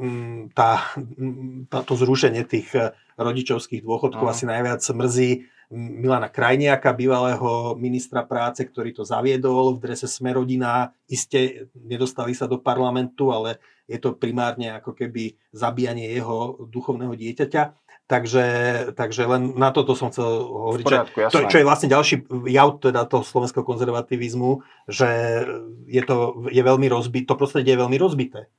mm, 0.00 0.56
tá, 0.56 0.88
mm, 0.96 1.68
tá, 1.68 1.84
to 1.84 2.00
zrušenie 2.00 2.48
tých 2.48 2.72
rodičovských 3.20 3.84
dôchodkov 3.84 4.24
uh-huh. 4.24 4.32
asi 4.32 4.48
najviac 4.48 4.80
mrzí 4.80 5.44
Milana 5.70 6.26
Krajniaka, 6.26 6.90
bývalého 6.90 7.78
ministra 7.78 8.26
práce, 8.26 8.66
ktorý 8.66 8.90
to 8.90 9.06
zaviedol 9.06 9.78
v 9.78 9.82
drese 9.86 10.10
Smerodina. 10.10 10.90
Iste 11.06 11.70
nedostali 11.78 12.34
sa 12.34 12.50
do 12.50 12.58
parlamentu, 12.58 13.30
ale 13.30 13.62
je 13.86 14.02
to 14.02 14.18
primárne 14.18 14.74
ako 14.82 14.98
keby 14.98 15.38
zabíjanie 15.54 16.10
jeho 16.10 16.58
duchovného 16.66 17.14
dieťaťa. 17.14 17.62
Takže, 18.10 18.46
takže 18.98 19.22
len 19.22 19.54
na 19.54 19.70
toto 19.70 19.94
som 19.94 20.10
chcel 20.10 20.26
hovoriť, 20.26 20.82
poriadku, 20.82 21.18
to, 21.30 21.46
čo 21.46 21.62
je 21.62 21.68
vlastne 21.70 21.86
ďalší 21.86 22.26
jav 22.50 22.82
teda 22.82 23.06
toho 23.06 23.22
slovenského 23.22 23.62
konzervativizmu, 23.62 24.66
že 24.90 25.06
je 25.86 26.02
to 26.02 26.42
je 26.50 26.58
veľmi 26.58 26.90
rozbité, 26.90 27.30
to 27.30 27.38
prostredie 27.38 27.78
je 27.78 27.82
veľmi 27.86 27.94
rozbité. 28.02 28.50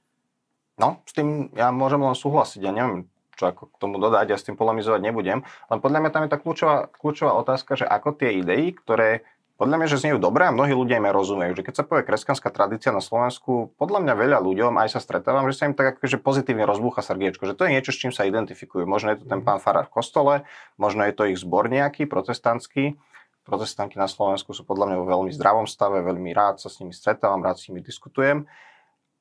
No, 0.79 1.03
s 1.03 1.11
tým 1.11 1.51
ja 1.51 1.67
môžem 1.75 1.99
len 1.99 2.15
súhlasiť. 2.15 2.63
Ja 2.63 2.71
neviem, 2.71 3.10
čo 3.41 3.49
ako 3.49 3.73
k 3.73 3.75
tomu 3.81 3.97
dodať, 3.97 4.29
ja 4.29 4.37
s 4.37 4.45
tým 4.45 4.53
polemizovať 4.53 5.01
nebudem. 5.01 5.41
Len 5.41 5.79
podľa 5.81 6.05
mňa 6.05 6.11
tam 6.13 6.21
je 6.21 6.29
tá 6.29 6.37
kľúčová, 6.37 6.93
kľúčová 6.93 7.33
otázka, 7.41 7.73
že 7.73 7.89
ako 7.89 8.13
tie 8.13 8.37
idei, 8.37 8.69
ktoré 8.69 9.25
podľa 9.61 9.77
mňa, 9.77 9.87
že 9.93 10.01
znejú 10.01 10.17
dobré 10.17 10.49
a 10.49 10.53
mnohí 10.53 10.73
ľudia 10.73 10.97
im 10.97 11.05
rozumejú. 11.05 11.53
Že 11.53 11.65
keď 11.69 11.73
sa 11.77 11.85
povie 11.85 12.01
kresťanská 12.01 12.49
tradícia 12.49 12.89
na 12.89 12.97
Slovensku, 12.97 13.69
podľa 13.77 14.01
mňa 14.01 14.13
veľa 14.17 14.39
ľuďom, 14.41 14.73
aj 14.81 14.97
sa 14.97 14.99
stretávam, 15.01 15.45
že 15.53 15.53
sa 15.53 15.69
im 15.69 15.77
tak 15.77 16.01
akože 16.01 16.17
pozitívne 16.17 16.65
rozbúcha 16.65 17.05
srdiečko, 17.05 17.45
že 17.45 17.53
to 17.53 17.69
je 17.69 17.77
niečo, 17.77 17.93
s 17.93 18.01
čím 18.01 18.09
sa 18.09 18.25
identifikujú. 18.25 18.89
Možno 18.89 19.13
je 19.13 19.21
to 19.21 19.29
ten 19.29 19.41
mhm. 19.41 19.45
pán 19.45 19.59
farár 19.61 19.85
v 19.85 20.01
kostole, 20.01 20.33
možno 20.81 21.05
je 21.05 21.13
to 21.13 21.29
ich 21.29 21.37
zbor 21.37 21.69
nejaký, 21.69 22.09
protestantský. 22.09 22.97
Protestanti 23.45 24.01
na 24.01 24.09
Slovensku 24.09 24.53
sú 24.53 24.65
podľa 24.65 24.89
mňa 24.89 24.97
vo 24.97 25.05
veľmi 25.05 25.31
zdravom 25.33 25.69
stave, 25.69 26.01
veľmi 26.05 26.29
rád 26.33 26.57
sa 26.61 26.69
s 26.69 26.81
nimi 26.81 26.93
stretávam, 26.93 27.41
rád 27.41 27.61
s 27.61 27.69
nimi 27.69 27.85
diskutujem 27.85 28.49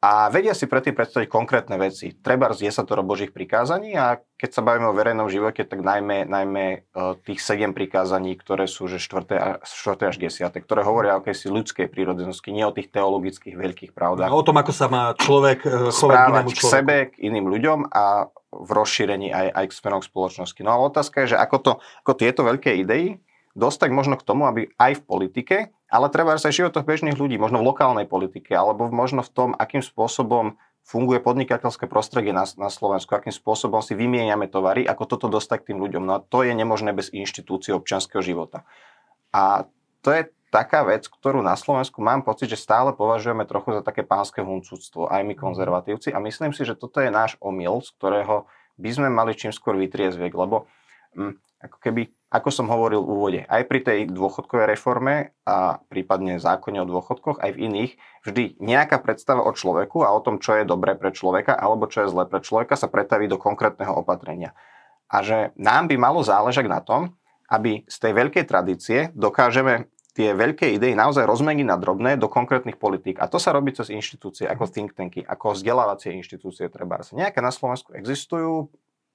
a 0.00 0.32
vedia 0.32 0.56
si 0.56 0.64
predtým 0.64 0.96
predstaviť 0.96 1.28
konkrétne 1.28 1.76
veci. 1.76 2.16
Treba 2.16 2.48
je 2.48 2.72
sa 2.72 2.88
to 2.88 2.96
Božích 3.04 3.36
prikázaní 3.36 3.92
a 4.00 4.16
keď 4.40 4.50
sa 4.56 4.64
bavíme 4.64 4.88
o 4.88 4.96
verejnom 4.96 5.28
živote, 5.28 5.68
tak 5.68 5.84
najmä, 5.84 6.24
najmä 6.24 6.64
e, 6.72 6.78
tých 7.28 7.44
sedem 7.44 7.76
prikázaní, 7.76 8.32
ktoré 8.40 8.64
sú 8.64 8.88
že 8.88 8.96
4. 8.96 9.60
4. 9.60 10.08
až 10.08 10.16
10. 10.16 10.48
ktoré 10.56 10.80
hovoria 10.88 11.16
o 11.16 11.20
akejsi 11.20 11.52
ľudskej 11.52 11.92
prírodzenosti, 11.92 12.48
nie 12.48 12.64
o 12.64 12.72
tých 12.72 12.88
teologických 12.88 13.52
veľkých 13.60 13.92
pravdách. 13.92 14.32
No, 14.32 14.40
o 14.40 14.46
tom, 14.48 14.56
ako 14.56 14.72
sa 14.72 14.88
má 14.88 15.12
človek 15.20 15.68
e, 15.68 15.92
správať 15.92 16.56
k 16.56 16.60
sebe, 16.64 16.96
k 17.12 17.20
iným 17.20 17.52
ľuďom 17.52 17.92
a 17.92 18.32
v 18.56 18.70
rozšírení 18.72 19.28
aj, 19.36 19.52
aj 19.52 19.64
k 19.68 19.76
smerom 19.84 20.00
spoločnosti. 20.00 20.60
No 20.64 20.72
a 20.72 20.80
otázka 20.80 21.28
je, 21.28 21.36
že 21.36 21.38
ako, 21.38 21.56
to, 21.60 21.72
ako 22.08 22.12
tieto 22.16 22.40
veľké 22.48 22.72
idei 22.80 23.20
dostať 23.52 23.92
možno 23.92 24.16
k 24.16 24.24
tomu, 24.24 24.48
aby 24.48 24.72
aj 24.80 24.96
v 24.96 25.02
politike, 25.04 25.56
ale 25.90 26.06
treba 26.08 26.38
aj 26.38 26.46
v 26.46 26.56
životoch 26.62 26.86
bežných 26.86 27.18
ľudí, 27.18 27.36
možno 27.36 27.58
v 27.60 27.68
lokálnej 27.74 28.06
politike, 28.06 28.54
alebo 28.54 28.86
možno 28.88 29.26
v 29.26 29.30
tom, 29.34 29.50
akým 29.58 29.82
spôsobom 29.82 30.54
funguje 30.86 31.20
podnikateľské 31.20 31.90
prostredie 31.90 32.32
na, 32.32 32.46
na 32.56 32.70
Slovensku, 32.72 33.12
akým 33.12 33.34
spôsobom 33.34 33.82
si 33.84 33.98
vymieňame 33.98 34.48
tovary, 34.48 34.86
ako 34.86 35.04
toto 35.06 35.26
dostať 35.28 35.62
k 35.62 35.66
tým 35.74 35.78
ľuďom. 35.82 36.02
No 36.06 36.12
a 36.18 36.24
to 36.24 36.46
je 36.46 36.56
nemožné 36.56 36.94
bez 36.96 37.12
inštitúcií 37.12 37.74
občianského 37.74 38.24
života. 38.24 38.64
A 39.30 39.68
to 40.00 40.10
je 40.10 40.30
taká 40.50 40.82
vec, 40.82 41.06
ktorú 41.06 41.44
na 41.46 41.54
Slovensku 41.54 42.02
mám 42.02 42.26
pocit, 42.26 42.50
že 42.50 42.58
stále 42.58 42.90
považujeme 42.90 43.46
trochu 43.46 43.78
za 43.78 43.82
také 43.86 44.02
pánske 44.02 44.42
huncúctvo, 44.42 45.06
aj 45.06 45.22
my 45.22 45.34
konzervatívci. 45.38 46.10
A 46.10 46.18
myslím 46.18 46.50
si, 46.50 46.66
že 46.66 46.74
toto 46.74 46.98
je 46.98 47.10
náš 47.12 47.38
omyl, 47.38 47.78
z 47.82 47.94
ktorého 47.98 48.50
by 48.80 48.90
sme 48.90 49.08
mali 49.12 49.36
čím 49.38 49.54
skôr 49.54 49.78
vytriezvieť, 49.78 50.32
lebo 50.34 50.66
hm, 51.14 51.38
ako 51.62 51.76
keby 51.78 52.10
ako 52.30 52.48
som 52.54 52.70
hovoril 52.70 53.02
v 53.02 53.10
úvode, 53.10 53.40
aj 53.50 53.62
pri 53.66 53.80
tej 53.82 53.98
dôchodkovej 54.06 54.70
reforme 54.70 55.34
a 55.42 55.82
prípadne 55.90 56.38
zákone 56.38 56.78
o 56.78 56.86
dôchodkoch, 56.86 57.42
aj 57.42 57.50
v 57.58 57.62
iných, 57.66 57.92
vždy 58.22 58.44
nejaká 58.62 59.02
predstava 59.02 59.42
o 59.42 59.50
človeku 59.50 60.06
a 60.06 60.14
o 60.14 60.22
tom, 60.22 60.38
čo 60.38 60.54
je 60.54 60.62
dobré 60.62 60.94
pre 60.94 61.10
človeka 61.10 61.58
alebo 61.58 61.90
čo 61.90 62.06
je 62.06 62.12
zlé 62.14 62.30
pre 62.30 62.38
človeka, 62.38 62.78
sa 62.78 62.86
pretaví 62.86 63.26
do 63.26 63.34
konkrétneho 63.34 63.90
opatrenia. 63.98 64.54
A 65.10 65.26
že 65.26 65.50
nám 65.58 65.90
by 65.90 65.98
malo 65.98 66.22
záležať 66.22 66.70
na 66.70 66.78
tom, 66.78 67.18
aby 67.50 67.82
z 67.90 67.96
tej 67.98 68.12
veľkej 68.14 68.44
tradície 68.46 69.10
dokážeme 69.10 69.90
tie 70.14 70.30
veľké 70.30 70.78
idei 70.78 70.94
naozaj 70.94 71.26
rozmeniť 71.26 71.66
na 71.66 71.74
drobné 71.74 72.14
do 72.14 72.30
konkrétnych 72.30 72.78
politík. 72.78 73.18
A 73.18 73.26
to 73.26 73.42
sa 73.42 73.50
robí 73.50 73.74
cez 73.74 73.90
inštitúcie, 73.90 74.46
ako 74.46 74.70
think 74.70 74.94
tanky, 74.94 75.22
ako 75.26 75.58
vzdelávacie 75.58 76.14
inštitúcie 76.14 76.70
treba. 76.70 77.02
Nejaké 77.02 77.42
na 77.42 77.50
Slovensku 77.50 77.94
existujú, 77.94 78.70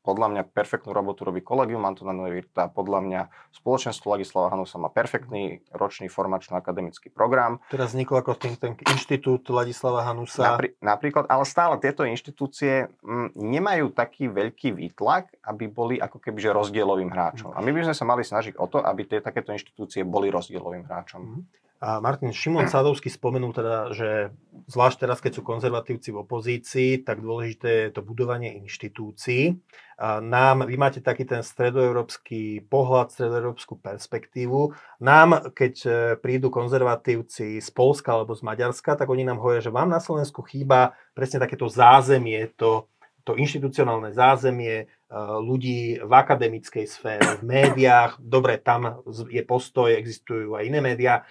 podľa 0.06 0.28
mňa 0.30 0.42
perfektnú 0.54 0.94
robotu 0.94 1.26
robí 1.26 1.42
kolegium 1.42 1.82
Antona 1.82 2.14
Nevirta. 2.14 2.70
Podľa 2.70 3.00
mňa 3.02 3.22
spoločenstvo 3.50 4.14
Ladislava 4.14 4.54
Hanusa 4.54 4.78
má 4.78 4.94
perfektný 4.94 5.66
ročný 5.74 6.06
formačno-akademický 6.06 7.10
program. 7.10 7.58
Teraz 7.74 7.98
vznikol 7.98 8.22
ako 8.22 8.38
think 8.38 8.62
tank 8.62 8.86
inštitút 8.86 9.50
Ladislava 9.50 10.06
Hanusa. 10.06 10.54
Napri- 10.54 10.78
napríklad, 10.78 11.26
ale 11.26 11.44
stále 11.50 11.82
tieto 11.82 12.06
inštitúcie 12.06 12.94
m, 13.02 13.34
mm, 13.34 13.42
nemajú 13.42 13.90
taký 13.90 14.30
veľký 14.30 14.78
výtlak, 14.78 15.34
aby 15.42 15.66
boli 15.66 15.98
ako 15.98 16.22
keby 16.22 16.38
že 16.38 16.54
rozdielovým 16.54 17.10
hráčom. 17.10 17.50
A 17.58 17.60
my 17.66 17.74
by 17.74 17.90
sme 17.90 17.96
sa 17.98 18.06
mali 18.06 18.22
snažiť 18.22 18.62
o 18.62 18.70
to, 18.70 18.86
aby 18.86 19.10
tie 19.10 19.20
takéto 19.26 19.50
inštitúcie 19.50 20.06
boli 20.06 20.30
rozdielovým 20.30 20.86
hráčom. 20.86 21.42
A 21.86 22.02
Martin 22.02 22.34
Šimon 22.34 22.66
Sadovský 22.66 23.14
spomenul 23.14 23.54
teda, 23.54 23.94
že 23.94 24.34
zvlášť 24.66 25.06
teraz, 25.06 25.22
keď 25.22 25.38
sú 25.38 25.42
konzervatívci 25.46 26.10
v 26.10 26.26
opozícii, 26.26 27.06
tak 27.06 27.22
dôležité 27.22 27.70
je 27.86 27.92
to 27.94 28.02
budovanie 28.02 28.58
inštitúcií. 28.58 29.62
A 30.02 30.18
nám, 30.18 30.66
vy 30.66 30.82
máte 30.82 30.98
taký 30.98 31.30
ten 31.30 31.46
stredoeurópsky 31.46 32.66
pohľad, 32.66 33.14
stredoeurópsku 33.14 33.78
perspektívu. 33.86 34.74
Nám, 34.98 35.54
keď 35.54 35.74
e, 35.86 35.90
prídu 36.18 36.50
konzervatívci 36.50 37.62
z 37.62 37.70
Polska 37.70 38.18
alebo 38.18 38.34
z 38.34 38.42
Maďarska, 38.42 38.98
tak 38.98 39.06
oni 39.06 39.22
nám 39.22 39.38
hovoria, 39.38 39.62
že 39.62 39.70
vám 39.70 39.94
na 39.94 40.02
Slovensku 40.02 40.42
chýba 40.42 40.98
presne 41.14 41.38
takéto 41.38 41.70
zázemie, 41.70 42.50
to, 42.58 42.90
to 43.22 43.38
inštitucionálne 43.38 44.10
zázemie, 44.10 44.90
ľudí 45.16 46.04
v 46.04 46.12
akademickej 46.12 46.86
sfére, 46.92 47.40
v 47.40 47.48
médiách. 47.48 48.20
Dobre, 48.20 48.60
tam 48.60 49.00
je 49.32 49.40
postoj, 49.48 49.96
existujú 49.96 50.60
aj 50.60 50.68
iné 50.68 50.84
médiá, 50.84 51.24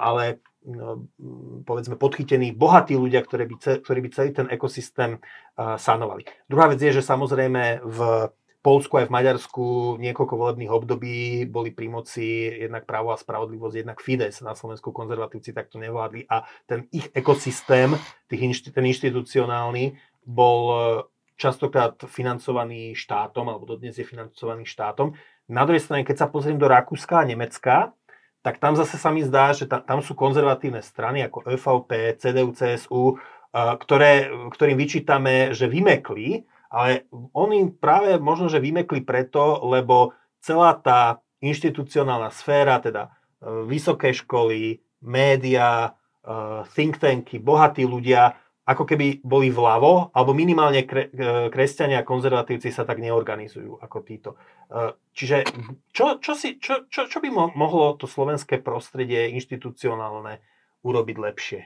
ale 0.00 0.40
no, 0.64 1.04
povedzme 1.68 2.00
podchytení 2.00 2.56
bohatí 2.56 2.96
ľudia, 2.96 3.20
ktorí 3.20 3.44
by, 3.44 3.56
ktorí 3.84 3.98
by 4.00 4.08
celý 4.08 4.30
ten 4.32 4.48
ekosystém 4.48 5.20
sanovali. 5.56 6.24
Druhá 6.48 6.72
vec 6.72 6.80
je, 6.80 6.96
že 6.96 7.04
samozrejme 7.04 7.84
v 7.84 8.00
Polsku 8.60 9.00
aj 9.00 9.08
v 9.08 9.16
Maďarsku 9.16 9.64
niekoľko 10.04 10.34
volebných 10.36 10.68
období 10.68 11.48
boli 11.48 11.72
pri 11.72 11.88
moci 11.88 12.44
jednak 12.44 12.84
právo 12.84 13.08
a 13.08 13.16
spravodlivosť, 13.16 13.72
jednak 13.72 14.04
Fides. 14.04 14.44
Na 14.44 14.52
Slovensku 14.52 14.92
konzervatívci 14.92 15.56
takto 15.56 15.80
nevládli 15.80 16.28
a 16.28 16.44
ten 16.68 16.84
ich 16.92 17.08
ekosystém, 17.16 17.96
tých, 18.28 18.68
ten 18.68 18.84
inštitucionálny, 18.84 19.96
bol 20.28 20.62
častokrát 21.40 21.96
financovaný 22.04 22.92
štátom, 22.92 23.48
alebo 23.48 23.64
dodnes 23.64 23.96
je 23.96 24.04
financovaný 24.04 24.68
štátom. 24.68 25.16
Na 25.48 25.64
druhej 25.64 25.80
strane, 25.80 26.04
keď 26.04 26.16
sa 26.22 26.28
pozriem 26.28 26.60
do 26.60 26.68
Rakúska 26.68 27.24
a 27.24 27.28
Nemecka, 27.28 27.96
tak 28.44 28.60
tam 28.60 28.76
zase 28.76 29.00
sa 29.00 29.08
mi 29.08 29.24
zdá, 29.24 29.56
že 29.56 29.64
tam, 29.64 30.04
sú 30.04 30.12
konzervatívne 30.12 30.84
strany 30.84 31.24
ako 31.24 31.48
ÖVP, 31.48 32.20
CDU, 32.20 32.52
CSU, 32.52 33.16
ktoré, 33.52 34.28
ktorým 34.52 34.76
vyčítame, 34.76 35.56
že 35.56 35.68
vymekli, 35.68 36.44
ale 36.70 37.10
oni 37.34 37.72
práve 37.72 38.16
možno, 38.20 38.46
že 38.46 38.62
vymekli 38.62 39.02
preto, 39.02 39.58
lebo 39.66 40.14
celá 40.38 40.78
tá 40.78 41.18
inštitucionálna 41.42 42.30
sféra, 42.30 42.78
teda 42.78 43.10
e, 43.10 43.66
vysoké 43.66 44.14
školy, 44.14 44.78
médiá, 45.00 45.96
uh, 46.24 46.60
think 46.76 47.00
tanky, 47.00 47.40
bohatí 47.40 47.88
ľudia, 47.88 48.36
ako 48.70 48.86
keby 48.86 49.18
boli 49.26 49.50
vľavo, 49.50 50.14
alebo 50.14 50.30
minimálne 50.30 50.86
kre, 50.86 51.10
kresťania 51.50 52.00
a 52.00 52.06
konzervatívci 52.06 52.70
sa 52.70 52.86
tak 52.86 53.02
neorganizujú 53.02 53.82
ako 53.82 53.98
títo. 54.06 54.38
Čiže 55.10 55.50
čo, 55.90 56.22
čo, 56.22 56.32
si, 56.38 56.62
čo, 56.62 56.86
čo, 56.86 57.10
čo 57.10 57.18
by 57.18 57.34
mohlo 57.34 57.98
to 57.98 58.06
slovenské 58.06 58.62
prostredie 58.62 59.34
inštitucionálne 59.34 60.38
urobiť 60.86 61.16
lepšie? 61.18 61.62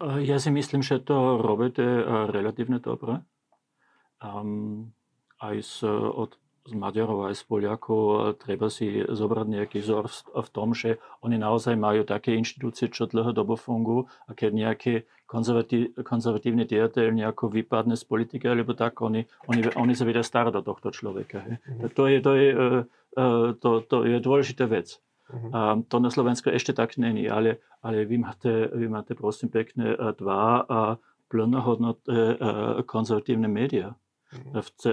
Ja 0.00 0.36
si 0.40 0.48
myslím, 0.52 0.80
že 0.80 1.00
to 1.00 1.40
robíte 1.40 1.84
relatívne 2.32 2.80
dobre. 2.80 3.20
Um, 4.20 4.92
aj 5.40 5.56
z, 5.64 5.88
od 5.92 6.39
z 6.68 6.76
Maďarov 6.76 7.32
aj 7.32 7.40
z 7.40 7.44
Poliakov 7.48 8.36
treba 8.36 8.68
si 8.68 9.00
zobrať 9.00 9.46
nejaký 9.48 9.78
vzor 9.80 10.12
v 10.28 10.48
tom, 10.52 10.76
že 10.76 11.00
oni 11.24 11.40
naozaj 11.40 11.72
majú 11.74 12.04
také 12.04 12.36
inštitúcie, 12.36 12.92
čo 12.92 13.08
dlhodobo 13.08 13.56
fungujú 13.56 14.06
a 14.28 14.36
keď 14.36 14.50
nejaké 14.52 14.92
konzervatí, 15.24 15.94
konzervatívne 16.04 16.68
diateľ 16.68 17.16
nejako 17.16 17.48
vypadne 17.48 17.96
z 17.96 18.04
politiky, 18.04 18.44
alebo 18.44 18.76
tak, 18.76 19.00
oni, 19.00 19.24
oni, 19.48 19.72
oni 19.72 19.94
sa 19.96 20.04
vedia 20.04 20.26
starať 20.26 20.60
do 20.60 20.62
tohto 20.66 20.92
človeka. 20.92 21.46
Mm-hmm. 21.46 21.88
To, 21.96 22.02
je, 22.04 22.18
to, 22.20 22.32
je, 22.36 22.48
e, 22.50 22.66
e, 23.16 23.24
to, 23.56 23.70
to 23.86 23.96
je 24.04 24.18
dôležitá 24.20 24.66
vec. 24.68 25.00
A 25.54 25.78
to 25.86 26.02
na 26.02 26.10
Slovensku 26.10 26.50
ešte 26.50 26.74
tak 26.74 26.98
není, 26.98 27.30
ale, 27.30 27.62
ale 27.86 28.02
vy, 28.02 28.18
máte, 28.18 28.66
vy 28.74 28.90
máte 28.90 29.14
prosím 29.14 29.46
pekne 29.46 29.94
dva 30.18 30.66
plnohodnotné 31.30 32.34
konzervatívne 32.82 33.46
médiá. 33.46 33.94
V, 34.30 34.68
ce, 34.78 34.90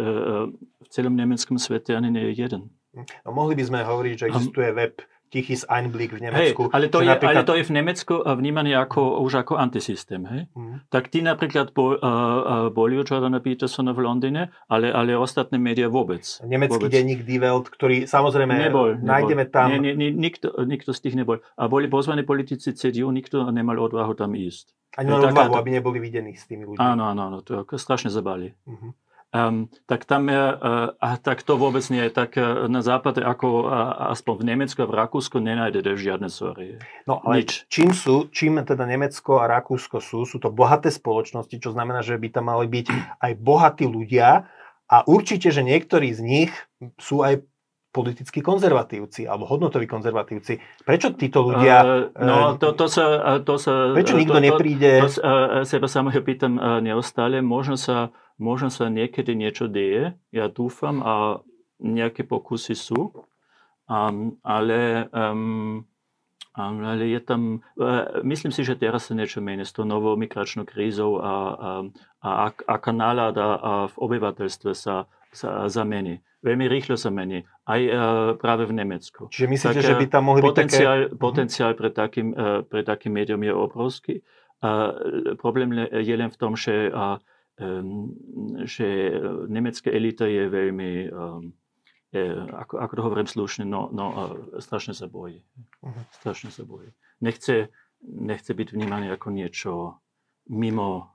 v 0.58 0.88
celom 0.90 1.14
nemeckom 1.14 1.62
svete 1.62 1.94
ani 1.94 2.10
nie 2.10 2.34
je 2.34 2.48
jeden. 2.48 2.74
No, 2.98 3.30
mohli 3.30 3.54
by 3.54 3.64
sme 3.64 3.80
hovoriť, 3.86 4.14
že 4.18 4.26
existuje 4.34 4.74
web 4.74 4.98
Tichys 5.28 5.68
Einblick 5.68 6.16
v 6.16 6.24
Nemecku. 6.24 6.72
Hej, 6.72 6.74
ale, 6.74 6.86
to 6.88 7.04
je, 7.04 7.12
napríklad... 7.12 7.44
ale 7.44 7.44
to 7.44 7.56
je 7.60 7.64
v 7.68 7.74
Nemecku 7.76 8.14
vnímané 8.24 8.72
ako, 8.80 9.20
už 9.28 9.44
ako 9.44 9.60
antisystém. 9.60 10.24
Hej? 10.24 10.42
Mm. 10.56 10.88
Tak 10.88 11.12
tí 11.12 11.20
napríklad 11.20 11.76
bo, 11.76 12.00
uh, 12.00 12.72
boli 12.72 12.96
u 12.96 13.04
Jordana 13.04 13.44
Petersona 13.44 13.92
v 13.92 14.08
Londýne, 14.08 14.56
ale, 14.72 14.88
ale 14.88 15.20
ostatné 15.20 15.60
médiá 15.60 15.92
vôbec. 15.92 16.24
Nemecký 16.48 16.80
vôbec. 16.80 16.96
denník 16.96 17.28
Die 17.28 17.44
Welt, 17.44 17.68
ktorý 17.68 18.08
samozrejme 18.08 18.56
nebol, 18.56 18.96
nájdeme 19.04 19.52
nebol. 19.52 19.56
tam... 19.56 19.68
Nie, 19.76 19.94
nie, 20.00 20.16
nikto, 20.16 20.56
nikto 20.64 20.96
z 20.96 21.00
tých 21.04 21.16
nebol. 21.20 21.44
A 21.60 21.68
boli 21.68 21.92
pozvaní 21.92 22.24
politici 22.24 22.72
CDU, 22.72 23.12
nikto 23.12 23.52
nemal 23.52 23.76
odvahu 23.84 24.16
tam 24.16 24.32
ísť. 24.32 24.72
Ani 24.96 25.12
odvahu, 25.12 25.60
aby 25.60 25.76
neboli 25.76 26.00
videní 26.00 26.40
s 26.40 26.48
tými 26.48 26.64
ľuďmi. 26.64 26.80
Áno, 26.80 27.04
áno, 27.12 27.22
áno 27.28 27.38
to 27.44 27.68
strašne 27.76 28.08
zabali. 28.08 28.56
Uh-huh. 28.64 28.96
Um, 29.36 29.68
tak 29.92 30.08
tam 30.08 30.32
je, 30.32 30.40
uh, 30.40 30.96
a 31.04 31.20
tak 31.20 31.44
to 31.44 31.60
vôbec 31.60 31.84
nie 31.92 32.00
je. 32.08 32.12
Tak 32.16 32.40
uh, 32.40 32.72
na 32.72 32.80
západe, 32.80 33.20
ako 33.20 33.68
uh, 33.68 34.16
aspoň 34.16 34.34
v 34.40 34.48
Nemecku 34.56 34.80
a 34.80 34.88
v 34.88 34.96
Rakúsku, 35.04 35.44
nenájdete 35.44 36.00
žiadne 36.00 36.32
sory. 36.32 36.80
No 37.04 37.20
ale 37.28 37.44
Nič. 37.44 37.68
čím 37.68 37.92
sú, 37.92 38.32
čím 38.32 38.56
teda 38.64 38.88
Nemecko 38.88 39.44
a 39.44 39.52
Rakúsko 39.52 40.00
sú, 40.00 40.24
sú 40.24 40.40
to 40.40 40.48
bohaté 40.48 40.88
spoločnosti, 40.88 41.60
čo 41.60 41.76
znamená, 41.76 42.08
že 42.08 42.16
by 42.16 42.28
tam 42.32 42.48
mali 42.48 42.72
byť 42.72 42.88
aj 43.20 43.32
bohatí 43.36 43.84
ľudia 43.84 44.48
a 44.88 44.98
určite, 45.04 45.52
že 45.52 45.60
niektorí 45.60 46.16
z 46.16 46.22
nich 46.24 46.52
sú 46.96 47.20
aj 47.20 47.44
politickí 47.92 48.40
konzervatívci 48.40 49.28
alebo 49.28 49.44
hodnotoví 49.44 49.92
konzervatívci. 49.92 50.86
Prečo 50.88 51.12
títo 51.20 51.44
ľudia... 51.44 51.76
Uh, 51.84 52.24
no, 52.24 52.38
to, 52.56 52.72
to, 52.80 52.88
sa, 52.88 53.44
to 53.44 53.60
sa... 53.60 53.92
Prečo 53.92 54.16
nikto 54.16 54.40
to, 54.40 54.46
nepríde... 54.56 55.04
To, 55.04 55.10
to, 55.12 55.20
uh, 55.20 55.68
seba 55.68 55.92
samého 55.92 56.24
pýtam 56.24 56.56
uh, 56.56 56.80
neustále. 56.80 57.44
Možno 57.44 57.76
sa 57.76 58.16
Možno 58.38 58.70
sa 58.70 58.86
niekedy 58.94 59.34
niečo 59.34 59.66
deje, 59.66 60.14
ja 60.30 60.46
dúfam 60.46 61.02
a 61.02 61.42
nejaké 61.82 62.22
pokusy 62.22 62.78
sú, 62.78 63.10
um, 63.90 64.38
ale, 64.46 65.10
um, 65.10 65.82
ale 66.54 67.06
je 67.10 67.22
tam, 67.26 67.66
uh, 67.82 68.22
myslím 68.22 68.54
si, 68.54 68.62
že 68.62 68.78
teraz 68.78 69.10
sa 69.10 69.18
niečo 69.18 69.42
mení 69.42 69.66
s 69.66 69.74
tou 69.74 69.90
novou 69.90 70.14
migračnou 70.14 70.70
krízou 70.70 71.18
a, 71.18 71.34
a, 71.58 71.70
a, 72.22 72.48
a 72.54 72.76
kanálada 72.78 73.58
a 73.58 73.72
v 73.90 73.96
obyvateľstve 73.98 74.72
sa, 74.78 75.10
sa 75.34 75.66
zamení. 75.66 76.22
Veľmi 76.46 76.70
rýchlo 76.70 76.94
sa 76.94 77.10
mení, 77.10 77.42
aj 77.66 77.82
uh, 77.90 77.98
práve 78.38 78.70
v 78.70 78.78
Nemecku. 78.78 79.34
Čiže 79.34 79.50
myslíte, 79.50 79.82
tak, 79.82 79.90
že 79.90 79.98
by 79.98 80.06
tam 80.14 80.30
mohli 80.30 80.46
potenciál, 80.46 80.98
byť 80.98 81.10
také... 81.10 81.18
Potenciál 81.18 81.72
pre 81.74 81.90
takým, 81.90 82.28
uh, 82.38 82.62
pre 82.62 82.86
takým 82.86 83.18
médium 83.18 83.42
je 83.42 83.54
obrovský. 83.54 84.22
Uh, 84.62 85.34
problém 85.42 85.74
je 85.90 86.14
len 86.14 86.30
v 86.30 86.38
tom, 86.38 86.54
že 86.54 86.94
uh, 86.94 87.18
že 88.66 88.88
e, 88.88 89.18
nemecká 89.50 89.90
elita 89.90 90.30
je 90.30 90.46
veľmi, 90.46 90.92
je, 92.14 92.26
ehm, 92.26 92.48
ako, 92.54 92.74
ako 92.78 92.94
to 92.94 93.02
hovorím 93.02 93.30
slušne, 93.30 93.66
no, 93.66 93.90
no 93.90 94.38
strašne 94.62 94.94
sa 94.94 95.10
bojí. 95.10 95.42
Uh-huh. 95.82 96.04
Strašne 96.14 96.54
sa 96.54 96.64
bojí. 96.64 96.94
Nechce, 97.18 97.74
nechce 98.06 98.54
byť 98.54 98.78
vnímaný 98.78 99.10
ako 99.18 99.28
niečo 99.34 99.72
mimo. 100.54 101.10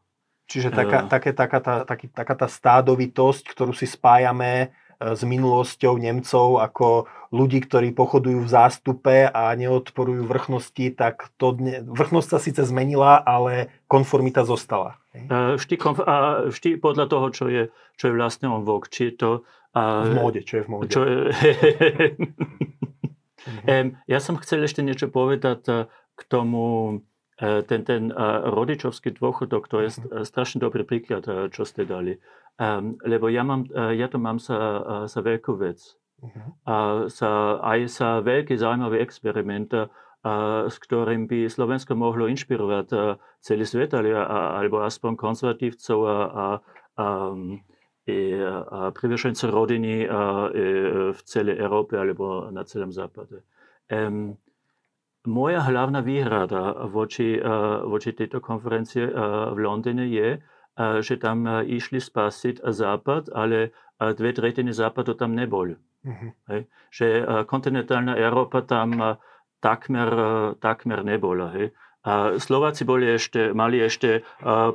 Čiže 0.50 0.74
taká, 0.74 1.06
uh, 1.06 1.08
také, 1.08 1.30
taká, 1.32 1.58
tá, 1.62 1.74
taký, 1.86 2.10
taká 2.10 2.34
tá 2.34 2.50
stádovitosť, 2.50 3.46
ktorú 3.54 3.72
si 3.72 3.86
spájame 3.86 4.74
s 5.02 5.22
minulosťou 5.26 5.98
Nemcov 5.98 6.62
ako 6.62 7.10
ľudí, 7.34 7.58
ktorí 7.66 7.90
pochodujú 7.90 8.46
v 8.46 8.52
zástupe 8.52 9.26
a 9.26 9.50
neodporujú 9.58 10.22
vrchnosti, 10.30 10.94
tak 10.94 11.34
to 11.34 11.58
dne, 11.58 11.82
vrchnosť 11.90 12.28
sa 12.28 12.38
síce 12.38 12.62
zmenila, 12.62 13.18
ale 13.18 13.72
konformita 13.90 14.46
zostala. 14.46 15.01
Vždy, 15.12 15.74
konf- 15.76 16.08
a 16.08 16.48
vždy 16.48 16.80
podľa 16.80 17.06
toho, 17.08 17.26
čo 17.28 17.44
je, 17.52 17.68
čo 18.00 18.08
je 18.08 18.16
vlastne 18.16 18.48
on 18.48 18.64
vok. 18.64 18.88
Či 18.88 19.12
je 19.12 19.14
to... 19.20 19.30
A, 19.76 20.08
v 20.08 20.16
móde, 20.16 20.40
čo 20.44 20.60
je 20.60 20.62
v 20.64 20.68
móde. 20.72 20.88
Čo 20.88 21.00
je, 21.04 21.16
ja 24.08 24.18
som 24.20 24.40
chcel 24.40 24.64
ešte 24.64 24.80
niečo 24.80 25.12
povedať 25.12 25.60
e, 25.68 25.72
k 25.88 26.20
tomu, 26.28 26.96
e, 27.36 27.60
ten, 27.64 27.84
ten 27.84 28.08
rodičovský 28.48 29.16
dôchodok, 29.16 29.68
to 29.68 29.84
je 29.84 29.88
mhm. 29.92 30.24
strašne 30.24 30.64
dobrý 30.64 30.88
príklad, 30.88 31.24
čo 31.52 31.68
ste 31.68 31.84
dali. 31.84 32.16
Lebo 33.04 33.32
ja, 33.32 33.42
mám, 33.48 33.64
ja 33.72 34.12
to 34.12 34.20
mám 34.20 34.36
uh, 34.36 35.08
sa 35.08 35.20
veľkú 35.24 35.56
vec. 35.56 35.80
Uh-huh. 36.20 36.52
A 36.68 36.74
sa, 37.08 37.58
aj 37.64 37.80
sa 37.88 38.08
veľký 38.20 38.60
zaujímavý 38.60 39.00
experiment, 39.00 39.72
uh, 39.72 39.88
s 40.70 40.76
ktorým 40.78 41.26
by 41.26 41.50
Slovensko 41.50 41.98
mohlo 41.98 42.30
inšpirovať 42.30 42.86
uh, 42.94 43.18
celý 43.42 43.66
svet, 43.66 43.90
ale, 43.94 44.14
alebo 44.14 44.86
aspoň 44.86 45.18
konzervatívcov 45.18 45.98
a, 46.06 46.10
a, 46.10 46.46
a, 46.94 47.08
a 48.06 48.80
privržencov 48.94 49.48
rodiny 49.50 50.06
a, 50.06 50.50
v 51.10 51.20
celej 51.26 51.58
Európe 51.58 51.98
alebo 51.98 52.50
na 52.54 52.62
celom 52.62 52.94
západe. 52.94 53.42
Um, 53.90 54.38
moja 55.26 55.62
hlavná 55.62 56.02
výhrada 56.02 56.86
voči, 56.90 57.38
voči 57.86 58.10
tejto 58.10 58.42
konferencie 58.42 59.06
v 59.06 59.58
Londýne 59.58 60.10
je, 60.10 60.42
že 60.98 61.14
tam 61.22 61.46
išli 61.62 62.02
spasiť 62.02 62.58
Západ, 62.66 63.30
ale 63.30 63.70
dve 64.02 64.30
tretiny 64.34 64.74
Západu 64.74 65.14
tam 65.14 65.38
neboli. 65.38 65.78
Mm-hmm. 66.02 66.30
Že 66.90 67.06
kontinentálna 67.46 68.18
Európa 68.18 68.66
tam 68.66 68.98
takmer, 69.62 70.10
takmer 70.58 71.06
nebola. 71.06 71.54
Hej. 71.54 71.70
A 72.02 72.34
Slováci 72.42 72.82
boli 72.82 73.06
ešte, 73.06 73.54
mali 73.54 73.78
ešte 73.78 74.26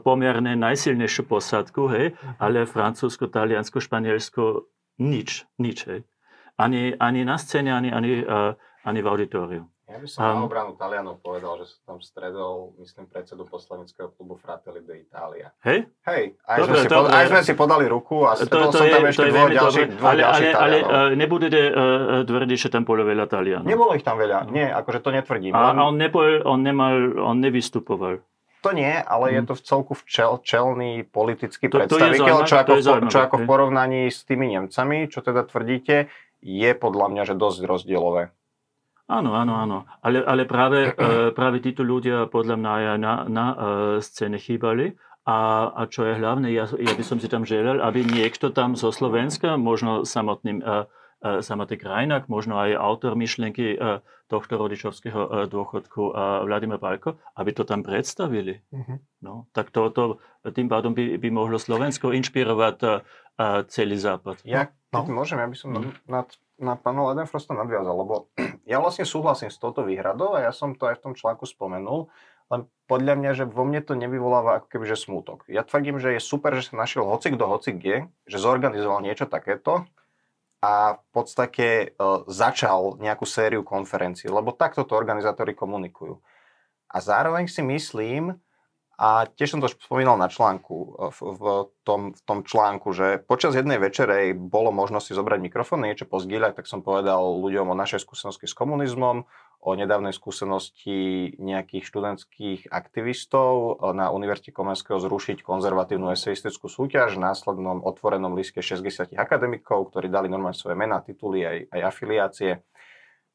pomerne 0.07 0.55
najsilnejšiu 0.55 1.27
posadku, 1.27 1.91
hej, 1.91 2.15
mhm. 2.15 2.39
ale 2.39 2.63
Francúzsko, 2.63 3.27
Taliansko, 3.27 3.83
Španielsko 3.83 4.71
nič, 5.03 5.43
nič. 5.59 5.77
Hej. 5.91 6.07
Ani, 6.57 6.95
ani 6.97 7.21
na 7.27 7.35
scéne, 7.37 7.75
ani, 7.75 7.91
ani, 7.91 8.23
ani 8.87 8.99
v 9.03 9.07
auditoriu. 9.11 9.67
Ja 9.87 10.03
by 10.03 10.07
som 10.11 10.19
um, 10.19 10.27
na 10.27 10.43
obranu 10.43 10.75
Talianov 10.75 11.23
povedal, 11.23 11.63
že 11.63 11.71
sa 11.71 11.79
tam 11.87 12.03
stredol, 12.03 12.75
myslím, 12.83 13.07
predsedu 13.07 13.47
poslaneckého 13.47 14.11
klubu 14.11 14.35
Fratelli 14.35 14.83
d'Italia. 14.83 15.55
Hej? 15.63 15.87
Hej, 16.03 16.35
aj, 16.43 16.57
dobre, 16.59 16.67
sme 16.67 16.83
si, 16.83 16.87
dobre. 16.91 17.11
aj 17.15 17.25
sme 17.31 17.41
si 17.47 17.53
podali 17.55 17.85
ruku 17.87 18.27
a 18.27 18.35
stretol 18.35 18.67
to, 18.67 18.75
to 18.75 18.79
som 18.83 18.87
tam 18.91 19.03
je, 19.07 19.09
ešte 19.15 19.25
dvoch 19.31 19.51
ďalších 19.55 19.87
dvo 19.95 20.05
Ale, 20.11 20.21
ale, 20.27 20.47
ale 20.51 20.77
uh, 20.83 21.11
nebudete 21.15 21.61
uh, 21.71 22.27
tvrdiť, 22.27 22.57
že 22.67 22.69
tam 22.75 22.83
bolo 22.83 23.07
veľa 23.07 23.31
Talianov. 23.31 23.63
Nebolo 23.63 23.95
ich 23.95 24.03
tam 24.03 24.19
veľa, 24.19 24.51
nie, 24.51 24.67
akože 24.67 24.99
to 24.99 25.09
netvrdím. 25.15 25.55
A, 25.55 25.71
a 25.71 25.79
on, 25.87 25.95
nepo, 25.95 26.19
on, 26.43 26.59
nemal, 26.59 26.95
on 27.23 27.39
nevystupoval. 27.39 28.19
To 28.67 28.75
nie, 28.75 28.91
ale 28.91 29.39
je 29.39 29.41
to 29.47 29.55
v 29.55 29.63
celku 29.63 29.93
včel, 30.03 30.43
čelný 30.43 31.07
politický 31.07 31.71
to, 31.71 31.79
predstaviteľ, 31.79 32.43
to 32.43 32.49
čo, 32.49 32.57
ako, 32.59 32.73
to 32.83 32.91
čo 33.07 33.19
ako 33.23 33.35
v 33.39 33.45
porovnaní 33.47 34.11
s 34.11 34.27
tými 34.27 34.51
Nemcami, 34.51 35.07
čo 35.07 35.23
teda 35.23 35.47
tvrdíte, 35.47 36.11
je 36.43 36.69
podľa 36.75 37.07
mňa, 37.07 37.23
že 37.23 37.39
dosť 37.39 37.63
rozdielové. 37.63 38.35
Áno, 39.07 39.31
áno, 39.39 39.53
áno. 39.55 39.77
Ale, 40.03 40.19
ale 40.23 40.43
práve, 40.43 40.91
e, 40.91 41.31
práve 41.31 41.63
títo 41.63 41.81
ľudia 41.81 42.27
podľa 42.27 42.55
mňa 42.59 42.71
aj 42.71 42.99
na, 42.99 43.13
na 43.27 43.45
e, 43.47 43.55
scéne 44.03 44.35
chýbali. 44.35 44.99
A, 45.27 45.67
a 45.75 45.91
čo 45.91 46.07
je 46.07 46.15
hlavné, 46.15 46.55
ja, 46.55 46.71
ja 46.71 46.93
by 46.95 47.03
som 47.03 47.19
si 47.19 47.27
tam 47.27 47.43
želel, 47.43 47.83
aby 47.83 47.99
niekto 47.99 48.47
tam 48.55 48.79
zo 48.79 48.95
Slovenska, 48.95 49.59
možno 49.59 50.07
samotným 50.07 50.63
uh, 50.63 50.87
samotný 51.19 51.81
Krajnak, 51.81 52.29
možno 52.29 52.61
aj 52.61 52.77
autor 52.77 53.17
myšlienky 53.17 53.73
tohto 54.29 54.53
rodičovského 54.59 55.49
dôchodku 55.49 56.13
Vladimír 56.45 56.77
Palko, 56.77 57.17
aby 57.33 57.51
to 57.57 57.65
tam 57.65 57.81
predstavili. 57.81 58.61
Uh-huh. 58.69 59.01
No, 59.25 59.49
tak 59.49 59.73
to, 59.73 59.89
to 59.89 60.21
tým 60.53 60.69
pádom 60.69 60.93
by, 60.93 61.17
by 61.17 61.29
mohlo 61.33 61.57
Slovensko 61.57 62.13
inšpirovať 62.13 63.01
celý 63.69 63.97
západ. 64.01 64.41
Ja, 64.41 64.73
no. 64.89 65.05
môžem, 65.05 65.37
ja 65.37 65.47
by 65.47 65.57
som 65.57 65.69
uh-huh. 65.77 65.93
na, 66.09 66.25
na 66.57 66.73
pána 66.73 67.13
Ledenfrosta 67.13 67.53
nadviazal, 67.53 67.93
lebo 67.93 68.15
ja 68.71 68.81
vlastne 68.81 69.05
súhlasím 69.05 69.53
s 69.53 69.61
touto 69.61 69.85
výhradou 69.85 70.33
a 70.33 70.49
ja 70.49 70.51
som 70.51 70.73
to 70.73 70.89
aj 70.89 70.97
v 70.97 71.03
tom 71.09 71.13
článku 71.13 71.45
spomenul, 71.45 72.09
len 72.47 72.65
podľa 72.87 73.13
mňa, 73.19 73.31
že 73.35 73.43
vo 73.45 73.67
mne 73.67 73.83
to 73.83 73.93
nevyvoláva 73.93 74.63
ako 74.63 74.67
keby, 74.71 74.85
že 74.87 75.03
smútok. 75.03 75.45
Ja 75.51 75.67
tvrdím, 75.67 75.99
že 75.99 76.15
je 76.15 76.21
super, 76.23 76.55
že 76.55 76.71
sa 76.71 76.79
našiel 76.79 77.03
hoci 77.03 77.35
kto, 77.35 77.43
hoci 77.43 77.75
kde, 77.75 78.07
že 78.23 78.37
zorganizoval 78.39 79.03
niečo 79.03 79.27
takéto 79.27 79.83
a 80.63 80.97
v 80.97 81.07
podstate 81.11 81.67
e, 81.67 81.87
začal 82.31 82.97
nejakú 83.03 83.27
sériu 83.27 83.61
konferencií, 83.67 84.31
lebo 84.31 84.55
takto 84.55 84.87
to 84.87 84.95
organizátori 84.95 85.51
komunikujú. 85.53 86.17
A 86.87 86.97
zároveň 87.03 87.51
si 87.51 87.59
myslím, 87.61 88.39
a 88.97 89.29
tiež 89.29 89.53
som 89.53 89.61
to 89.61 89.69
spomínal 89.69 90.17
na 90.17 90.25
článku, 90.25 90.73
e, 90.73 91.13
v, 91.13 91.19
v, 91.37 91.43
tom, 91.85 92.01
v 92.17 92.21
tom 92.25 92.39
článku, 92.41 92.89
že 92.97 93.21
počas 93.21 93.53
jednej 93.53 93.77
večerej 93.77 94.33
bolo 94.33 94.73
možnosť 94.73 95.13
si 95.13 95.13
zobrať 95.13 95.39
mikrofón, 95.39 95.85
niečo 95.85 96.09
pozdieľať, 96.09 96.57
tak 96.57 96.65
som 96.65 96.81
povedal 96.81 97.21
ľuďom 97.21 97.69
o 97.69 97.77
našej 97.77 98.01
skúsenosti 98.01 98.49
s 98.49 98.57
komunizmom, 98.57 99.29
o 99.61 99.69
nedávnej 99.73 100.13
skúsenosti 100.13 101.33
nejakých 101.37 101.83
študentských 101.85 102.59
aktivistov 102.69 103.81
na 103.93 104.13
Univerzite 104.13 104.53
Komenského 104.53 105.01
zrušiť 105.01 105.41
konzervatívnu 105.41 106.13
eseistickú 106.13 106.69
súťaž 106.69 107.17
v 107.17 107.25
následnom 107.25 107.81
otvorenom 107.81 108.37
liste 108.37 108.61
60 108.61 109.17
akademikov, 109.17 109.93
ktorí 109.93 110.13
dali 110.13 110.29
normálne 110.29 110.57
svoje 110.57 110.77
mená, 110.77 111.01
tituly 111.01 111.45
aj, 111.45 111.57
aj 111.73 111.81
afiliácie 111.83 112.51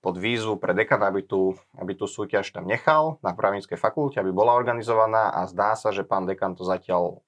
pod 0.03 0.19
výzvu 0.19 0.59
pre 0.59 0.75
dekana, 0.75 1.09
aby 1.15 1.23
tú, 1.23 1.55
aby 1.79 1.95
tú 1.95 2.11
súťaž 2.11 2.51
tam 2.51 2.67
nechal 2.67 3.23
na 3.23 3.31
právnickej 3.33 3.79
fakulte, 3.79 4.19
aby 4.19 4.35
bola 4.35 4.59
organizovaná 4.59 5.31
a 5.31 5.47
zdá 5.47 5.79
sa, 5.79 5.95
že 5.95 6.03
pán 6.03 6.27
dekan 6.27 6.59
to 6.59 6.67
zatiaľ 6.67 7.23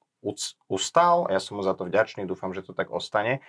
ustal. 0.67 1.31
Ja 1.31 1.39
som 1.39 1.57
mu 1.57 1.63
za 1.63 1.79
to 1.79 1.87
vďačný, 1.87 2.27
dúfam, 2.27 2.51
že 2.51 2.67
to 2.67 2.75
tak 2.75 2.91
ostane. 2.91 3.45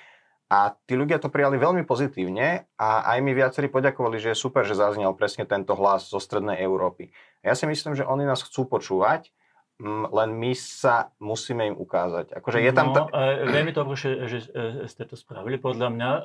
A 0.45 0.77
tí 0.85 0.93
ľudia 0.93 1.17
to 1.17 1.33
prijali 1.33 1.57
veľmi 1.57 1.89
pozitívne 1.89 2.69
a 2.77 2.89
aj 3.09 3.17
mi 3.25 3.33
viacerí 3.33 3.65
poďakovali, 3.65 4.21
že 4.21 4.37
je 4.37 4.37
super, 4.37 4.61
že 4.61 4.77
zaznel 4.77 5.09
presne 5.17 5.49
tento 5.49 5.73
hlas 5.73 6.05
zo 6.05 6.21
Strednej 6.21 6.61
Európy. 6.61 7.09
A 7.41 7.49
ja 7.49 7.55
si 7.57 7.65
myslím, 7.65 7.97
že 7.97 8.05
oni 8.05 8.29
nás 8.29 8.45
chcú 8.45 8.69
počúvať, 8.69 9.33
mm, 9.81 10.13
len 10.13 10.29
my 10.37 10.53
sa 10.53 11.09
musíme 11.17 11.73
im 11.73 11.75
ukázať. 11.81 12.37
Akože 12.37 12.61
je 12.61 12.71
tam 12.77 12.93
no, 12.93 13.09
ta... 13.09 13.09
veľmi 13.41 13.73
dobré, 13.73 13.97
že, 13.97 14.11
že 14.29 14.37
e, 14.53 14.85
ste 14.85 15.09
to 15.09 15.17
spravili. 15.17 15.57
Podľa 15.57 15.89
mňa 15.89 16.09
e, 16.13 16.21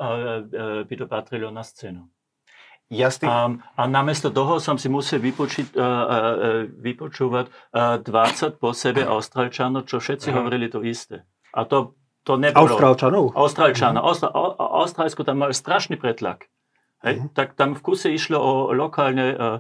by 0.85 0.95
to 1.01 1.07
patrilo 1.09 1.49
na 1.49 1.65
scénu. 1.65 2.05
Jasný. 2.91 3.31
A, 3.31 3.55
a 3.79 3.83
namiesto 3.87 4.35
toho 4.35 4.59
som 4.59 4.75
si 4.75 4.91
musel 4.91 5.23
vypočiť, 5.23 5.79
uh, 5.79 5.79
uh, 5.79 6.67
vypočúvať 6.67 7.47
uh, 7.47 8.03
20 8.03 8.59
po 8.59 8.75
sebe 8.75 9.07
Austrálčanov, 9.07 9.87
čo 9.87 10.03
všetci 10.03 10.29
uh-huh. 10.29 10.39
hovorili 10.43 10.67
to 10.67 10.83
isté. 10.83 11.23
A 11.55 11.63
to 11.67 11.95
to 12.25 12.37
nebolo. 12.37 12.69
Austrálčanov? 12.69 13.25
Austrálčanov. 13.33 14.03
Mm-hmm. 14.05 14.61
Austrálsko 14.61 15.25
tam 15.25 15.41
mal 15.41 15.51
strašný 15.57 15.97
pretlak. 15.97 16.53
Hej? 17.01 17.25
Mm-hmm. 17.25 17.33
Tak 17.33 17.57
tam 17.57 17.73
v 17.73 17.81
kuse 17.81 18.13
išlo 18.13 18.37
o 18.37 18.53
lokálne, 18.77 19.33
uh, 19.33 19.59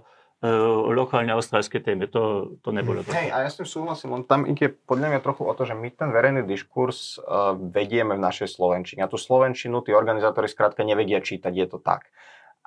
lokálne 0.92 1.32
austrálske 1.32 1.80
témy. 1.80 2.12
To, 2.12 2.54
to 2.60 2.68
nebolo. 2.70 3.00
Mm-hmm. 3.00 3.16
Hej, 3.16 3.28
a 3.32 3.36
ja 3.42 3.48
s 3.48 3.56
tým 3.56 3.68
súhlasím. 3.68 4.12
On 4.12 4.22
tam 4.28 4.44
ide 4.44 4.76
podľa 4.84 5.16
mňa 5.16 5.20
trochu 5.24 5.42
o 5.48 5.52
to, 5.56 5.64
že 5.64 5.72
my 5.72 5.88
ten 5.88 6.12
verejný 6.12 6.44
diskurs 6.44 7.16
uh, 7.16 7.56
vedieme 7.56 8.12
v 8.12 8.24
našej 8.28 8.60
Slovenčine. 8.60 9.08
A 9.08 9.10
tú 9.10 9.16
Slovenčinu 9.16 9.80
tí 9.80 9.96
organizátori 9.96 10.46
skrátka 10.46 10.84
nevedia 10.84 11.24
čítať, 11.24 11.52
je 11.56 11.66
to 11.66 11.80
tak. 11.80 12.12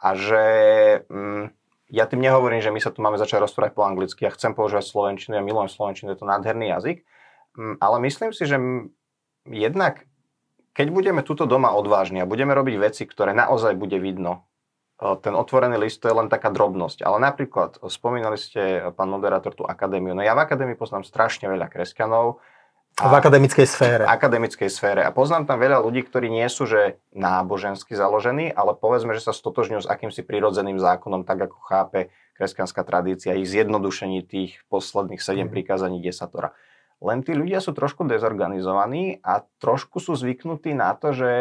A 0.04 0.10
že... 0.20 0.44
Um, 1.08 1.48
ja 1.94 2.10
tým 2.10 2.26
nehovorím, 2.26 2.58
že 2.58 2.74
my 2.74 2.82
sa 2.82 2.90
tu 2.90 3.06
máme 3.06 3.22
začať 3.22 3.46
rozprávať 3.46 3.78
po 3.78 3.86
anglicky. 3.86 4.26
Ja 4.26 4.34
chcem 4.34 4.58
používať 4.58 4.90
slovenčinu, 4.90 5.38
ja 5.38 5.46
milujem 5.46 5.70
slovenčinu, 5.70 6.12
je 6.12 6.20
to 6.20 6.28
nádherný 6.28 6.74
jazyk. 6.74 7.06
Um, 7.56 7.78
ale 7.80 8.04
myslím 8.04 8.36
si, 8.36 8.50
že 8.50 8.58
jednak, 9.46 10.04
keď 10.74 10.90
budeme 10.90 11.22
tuto 11.22 11.46
doma 11.46 11.70
odvážni 11.72 12.20
a 12.20 12.28
budeme 12.28 12.52
robiť 12.58 12.76
veci, 12.82 13.06
ktoré 13.06 13.32
naozaj 13.38 13.78
bude 13.78 14.02
vidno, 14.02 14.50
ten 15.22 15.36
otvorený 15.36 15.76
list 15.82 16.00
to 16.00 16.08
je 16.08 16.16
len 16.16 16.32
taká 16.32 16.48
drobnosť. 16.54 17.04
Ale 17.04 17.20
napríklad, 17.20 17.82
spomínali 17.92 18.40
ste, 18.40 18.94
pán 18.96 19.12
moderátor, 19.12 19.52
tú 19.52 19.68
akadémiu. 19.68 20.16
No 20.16 20.24
ja 20.24 20.32
v 20.32 20.46
akadémii 20.48 20.80
poznám 20.80 21.04
strašne 21.04 21.52
veľa 21.52 21.68
kresťanov. 21.68 22.40
A 23.02 23.10
v 23.10 23.16
akademickej 23.18 23.66
sfére. 23.66 24.06
V 24.06 24.14
akademickej 24.14 24.70
sfére. 24.70 25.02
A 25.02 25.10
poznám 25.10 25.50
tam 25.50 25.58
veľa 25.58 25.82
ľudí, 25.82 26.06
ktorí 26.06 26.30
nie 26.30 26.46
sú 26.46 26.70
že 26.70 27.02
nábožensky 27.10 27.98
založení, 27.98 28.54
ale 28.54 28.78
povedzme, 28.78 29.18
že 29.18 29.26
sa 29.26 29.34
stotožňujú 29.34 29.82
s 29.86 29.90
akýmsi 29.90 30.22
prirodzeným 30.22 30.78
zákonom, 30.78 31.26
tak 31.26 31.50
ako 31.50 31.58
chápe 31.66 32.14
kresťanská 32.38 32.86
tradícia, 32.86 33.34
ich 33.34 33.50
zjednodušení 33.50 34.22
tých 34.26 34.62
posledných 34.70 35.22
sedem 35.22 35.50
mm. 35.50 35.54
prikázaní 35.54 36.06
desatora. 36.06 36.54
Len 37.02 37.26
tí 37.26 37.34
ľudia 37.34 37.66
sú 37.66 37.74
trošku 37.74 38.06
dezorganizovaní 38.06 39.20
a 39.26 39.42
trošku 39.58 39.98
sú 39.98 40.14
zvyknutí 40.14 40.78
na 40.78 40.94
to, 40.94 41.18
že 41.18 41.32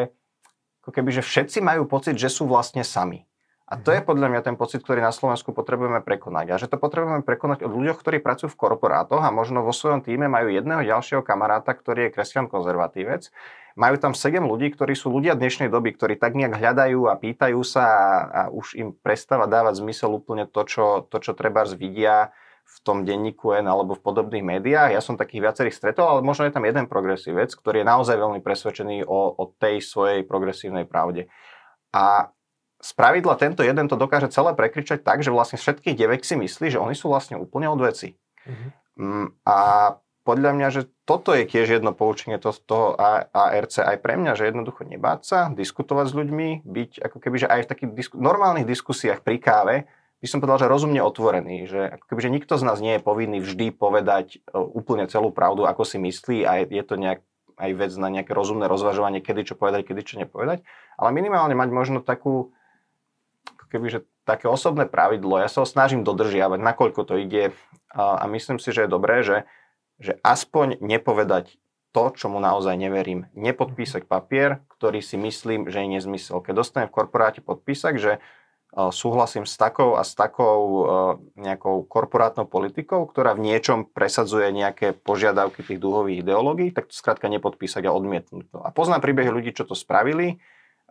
ako 0.83 0.91
keby, 0.91 1.11
že 1.15 1.23
všetci 1.23 1.63
majú 1.63 1.87
pocit, 1.87 2.19
že 2.19 2.33
sú 2.33 2.49
vlastne 2.49 2.83
sami. 2.83 3.29
A 3.73 3.81
to 3.81 3.89
je 3.89 4.05
mhm. 4.05 4.07
podľa 4.07 4.29
mňa 4.29 4.41
ten 4.45 4.57
pocit, 4.61 4.85
ktorý 4.85 5.01
na 5.01 5.17
Slovensku 5.17 5.57
potrebujeme 5.57 6.05
prekonať. 6.05 6.47
A 6.53 6.61
že 6.61 6.69
to 6.69 6.77
potrebujeme 6.77 7.25
prekonať 7.25 7.65
od 7.65 7.73
ľuďoch, 7.73 8.05
ktorí 8.05 8.21
pracujú 8.21 8.53
v 8.53 8.61
korporátoch 8.61 9.25
a 9.25 9.33
možno 9.33 9.65
vo 9.65 9.73
svojom 9.73 10.05
týme 10.05 10.29
majú 10.29 10.53
jedného 10.53 10.85
ďalšieho 10.85 11.25
kamaráta, 11.25 11.73
ktorý 11.73 12.13
je 12.13 12.15
kresťan 12.15 12.53
konzervatívec. 12.53 13.33
Majú 13.73 13.97
tam 13.97 14.13
sedem 14.13 14.45
ľudí, 14.45 14.69
ktorí 14.77 14.93
sú 14.93 15.09
ľudia 15.09 15.33
dnešnej 15.33 15.73
doby, 15.73 15.97
ktorí 15.97 16.21
tak 16.21 16.37
nejak 16.37 16.61
hľadajú 16.61 17.09
a 17.09 17.17
pýtajú 17.17 17.65
sa 17.65 17.85
a, 17.89 18.05
a 18.29 18.41
už 18.53 18.77
im 18.77 18.93
prestáva 18.93 19.49
dávať 19.49 19.81
zmysel 19.81 20.13
úplne 20.13 20.45
to, 20.45 20.69
čo, 20.69 21.09
to, 21.09 21.17
čo 21.25 21.33
treba 21.33 21.65
vidia 21.65 22.29
v 22.69 22.77
tom 22.85 23.09
denníku 23.09 23.57
N 23.57 23.73
alebo 23.73 23.97
v 23.97 24.05
podobných 24.05 24.45
médiách. 24.45 24.93
Ja 24.93 25.01
som 25.01 25.17
takých 25.17 25.49
viacerých 25.49 25.77
stretol, 25.81 26.05
ale 26.05 26.21
možno 26.21 26.45
je 26.45 26.53
tam 26.53 26.69
jeden 26.69 26.85
progresívec, 26.85 27.49
ktorý 27.57 27.81
je 27.81 27.89
naozaj 27.89 28.21
veľmi 28.21 28.45
presvedčený 28.45 29.09
o, 29.09 29.33
o 29.33 29.45
tej 29.57 29.81
svojej 29.81 30.21
progresívnej 30.29 30.85
pravde. 30.85 31.33
A 31.97 32.29
z 32.83 32.91
pravidla 32.99 33.39
tento 33.39 33.63
jeden 33.63 33.87
to 33.87 33.95
dokáže 33.95 34.35
celé 34.35 34.59
prekričať 34.59 35.07
tak, 35.07 35.23
že 35.23 35.31
vlastne 35.31 35.55
všetkých 35.55 35.95
9 35.95 36.27
si 36.27 36.35
myslí, 36.35 36.67
že 36.75 36.83
oni 36.83 36.99
sú 36.99 37.07
vlastne 37.07 37.39
úplne 37.39 37.71
od 37.71 37.79
veci. 37.79 38.19
Mm-hmm. 38.43 39.47
A 39.47 39.59
podľa 40.23 40.51
mňa, 40.55 40.69
že 40.71 40.83
toto 41.03 41.35
je 41.35 41.47
tiež 41.47 41.79
jedno 41.79 41.95
poučenie 41.95 42.39
to, 42.39 42.55
toho 42.55 42.95
ARC 43.35 43.75
aj 43.79 43.99
pre 43.99 44.15
mňa, 44.19 44.39
že 44.39 44.51
jednoducho 44.51 44.87
nebáť 44.87 45.21
sa, 45.23 45.39
diskutovať 45.51 46.07
s 46.11 46.15
ľuďmi, 46.15 46.49
byť 46.63 46.91
ako 47.03 47.19
keby, 47.19 47.37
že 47.43 47.51
aj 47.51 47.61
v 47.67 47.71
takých 47.71 47.91
disku- 47.95 48.19
normálnych 48.19 48.67
diskusiách 48.67 49.23
pri 49.23 49.39
káve 49.43 49.77
by 50.23 50.27
som 50.31 50.39
povedal, 50.39 50.63
že 50.63 50.71
rozumne 50.71 51.03
otvorený, 51.03 51.67
že 51.67 51.99
ako 51.99 52.05
keby, 52.07 52.21
že 52.23 52.31
nikto 52.31 52.55
z 52.55 52.63
nás 52.63 52.79
nie 52.79 52.95
je 52.95 53.03
povinný 53.03 53.43
vždy 53.43 53.75
povedať 53.75 54.39
e, 54.39 54.55
úplne 54.55 55.11
celú 55.11 55.35
pravdu, 55.35 55.67
ako 55.67 55.83
si 55.83 55.99
myslí 55.99 56.47
a 56.47 56.63
je 56.63 56.85
to 56.87 56.95
nejak 56.95 57.27
aj 57.59 57.71
vec 57.75 57.93
na 57.99 58.07
nejaké 58.07 58.31
rozumné 58.31 58.71
rozvažovanie, 58.71 59.19
kedy 59.19 59.51
čo 59.51 59.55
povedať, 59.59 59.91
kedy 59.91 60.01
čo 60.07 60.15
nepovedať, 60.23 60.63
ale 60.95 61.11
minimálne 61.11 61.59
mať 61.59 61.69
možno 61.75 61.99
takú, 61.99 62.55
ako 63.73 63.81
keby, 63.81 63.89
že 63.89 64.05
také 64.29 64.53
osobné 64.53 64.85
pravidlo, 64.85 65.41
ja 65.41 65.49
sa 65.49 65.65
ho 65.65 65.67
snažím 65.67 66.05
dodržiavať, 66.05 66.61
nakoľko 66.61 67.09
to 67.09 67.17
ide 67.17 67.57
a, 67.89 68.21
a 68.21 68.25
myslím 68.29 68.61
si, 68.61 68.69
že 68.69 68.85
je 68.85 68.93
dobré, 68.93 69.25
že, 69.25 69.49
že 69.97 70.21
aspoň 70.21 70.77
nepovedať 70.85 71.57
to, 71.97 72.13
čomu 72.13 72.37
naozaj 72.37 72.77
neverím. 72.77 73.33
Nepodpísať 73.33 74.05
papier, 74.05 74.61
ktorý 74.77 75.01
si 75.01 75.17
myslím, 75.17 75.73
že 75.73 75.81
je 75.81 75.89
nezmysel. 75.89 76.45
Keď 76.45 76.53
dostanem 76.53 76.89
v 76.93 77.01
korporáte 77.01 77.41
podpísať, 77.41 77.95
že 77.97 78.13
súhlasím 78.73 79.45
s 79.49 79.57
takou 79.61 79.97
a 79.97 80.05
s 80.05 80.17
takou 80.17 80.89
nejakou 81.37 81.85
korporátnou 81.85 82.49
politikou, 82.49 83.05
ktorá 83.09 83.37
v 83.37 83.45
niečom 83.45 83.89
presadzuje 83.89 84.53
nejaké 84.53 84.97
požiadavky 84.97 85.65
tých 85.65 85.81
dúhových 85.81 86.25
ideológií, 86.25 86.73
tak 86.73 86.89
to 86.89 86.97
skrátka 86.97 87.29
nepodpísať 87.29 87.89
a 87.89 87.93
odmietnúť 87.93 88.53
to. 88.53 88.59
A 88.61 88.69
poznám 88.73 89.05
príbehy 89.05 89.29
ľudí, 89.29 89.53
čo 89.53 89.69
to 89.69 89.77
spravili, 89.77 90.41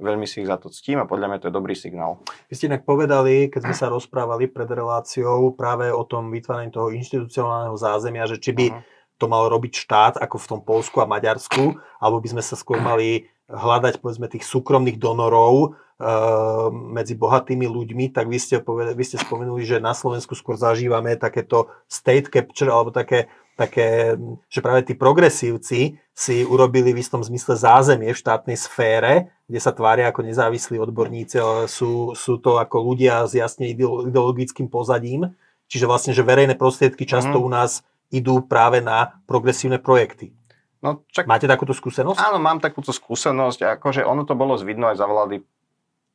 veľmi 0.02 0.26
si 0.26 0.42
ich 0.42 0.50
za 0.50 0.58
to 0.58 0.74
ctím 0.74 1.00
a 1.00 1.08
podľa 1.08 1.28
mňa 1.30 1.40
to 1.40 1.48
je 1.48 1.58
dobrý 1.58 1.78
signál. 1.78 2.20
Vy 2.50 2.54
ste 2.58 2.68
inak 2.68 2.84
povedali, 2.84 3.48
keď 3.48 3.70
sme 3.70 3.76
sa 3.78 3.88
rozprávali 3.94 4.50
pred 4.50 4.68
reláciou 4.68 5.54
práve 5.54 5.94
o 5.94 6.02
tom 6.02 6.34
vytváraní 6.34 6.74
toho 6.74 6.90
inštitucionálneho 6.90 7.78
zázemia, 7.78 8.26
že 8.26 8.42
či 8.42 8.52
by 8.52 8.66
uh-huh. 8.74 8.82
to 9.22 9.26
mal 9.30 9.46
robiť 9.48 9.74
štát 9.78 10.14
ako 10.18 10.36
v 10.42 10.50
tom 10.50 10.60
Polsku 10.66 10.98
a 11.00 11.08
Maďarsku, 11.08 11.78
alebo 12.02 12.18
by 12.20 12.34
sme 12.34 12.44
sa 12.44 12.58
skôr 12.58 12.82
mali 12.82 13.30
hľadať 13.48 14.02
povedzme 14.02 14.28
tých 14.28 14.44
súkromných 14.44 14.98
donorov, 14.98 15.78
Ehm, 16.02 16.98
medzi 16.98 17.14
bohatými 17.14 17.70
ľuďmi, 17.70 18.10
tak 18.10 18.26
vy 18.26 18.42
ste, 18.42 18.58
povedali, 18.58 18.98
vy 18.98 19.06
ste 19.06 19.22
spomenuli, 19.22 19.62
že 19.62 19.78
na 19.78 19.94
Slovensku 19.94 20.34
skôr 20.34 20.58
zažívame 20.58 21.14
takéto 21.14 21.70
state 21.86 22.26
capture, 22.26 22.74
alebo 22.74 22.90
také, 22.90 23.30
také, 23.56 24.18
že 24.50 24.60
práve 24.64 24.82
tí 24.88 24.94
progresívci 24.98 26.00
si 26.12 26.36
urobili 26.46 26.96
v 26.96 27.02
istom 27.02 27.22
zmysle 27.22 27.58
zázemie 27.58 28.12
v 28.12 28.22
štátnej 28.22 28.58
sfére, 28.58 29.30
kde 29.46 29.60
sa 29.60 29.76
tvária 29.76 30.08
ako 30.10 30.26
nezávislí 30.26 30.80
odborníci, 30.80 31.36
ale 31.38 31.68
sú, 31.68 32.16
sú 32.16 32.40
to 32.40 32.58
ako 32.58 32.78
ľudia 32.82 33.28
s 33.28 33.36
jasne 33.36 33.70
ideologickým 33.72 34.72
pozadím. 34.72 35.36
Čiže 35.72 35.88
vlastne, 35.88 36.12
že 36.12 36.26
verejné 36.26 36.60
prostriedky 36.60 37.08
často 37.08 37.40
mm. 37.40 37.44
u 37.44 37.50
nás 37.52 37.72
idú 38.12 38.44
práve 38.44 38.84
na 38.84 39.24
progresívne 39.24 39.80
projekty. 39.80 40.36
No, 40.84 41.06
čak... 41.14 41.30
Máte 41.30 41.48
takúto 41.48 41.72
skúsenosť? 41.72 42.20
Áno, 42.20 42.42
mám 42.42 42.60
takúto 42.60 42.92
skúsenosť. 42.92 43.80
Akože 43.80 44.02
ono 44.04 44.28
to 44.28 44.34
bolo 44.36 44.58
zvidno 44.58 44.92
aj 44.92 44.98
za 45.00 45.08
vlády 45.08 45.46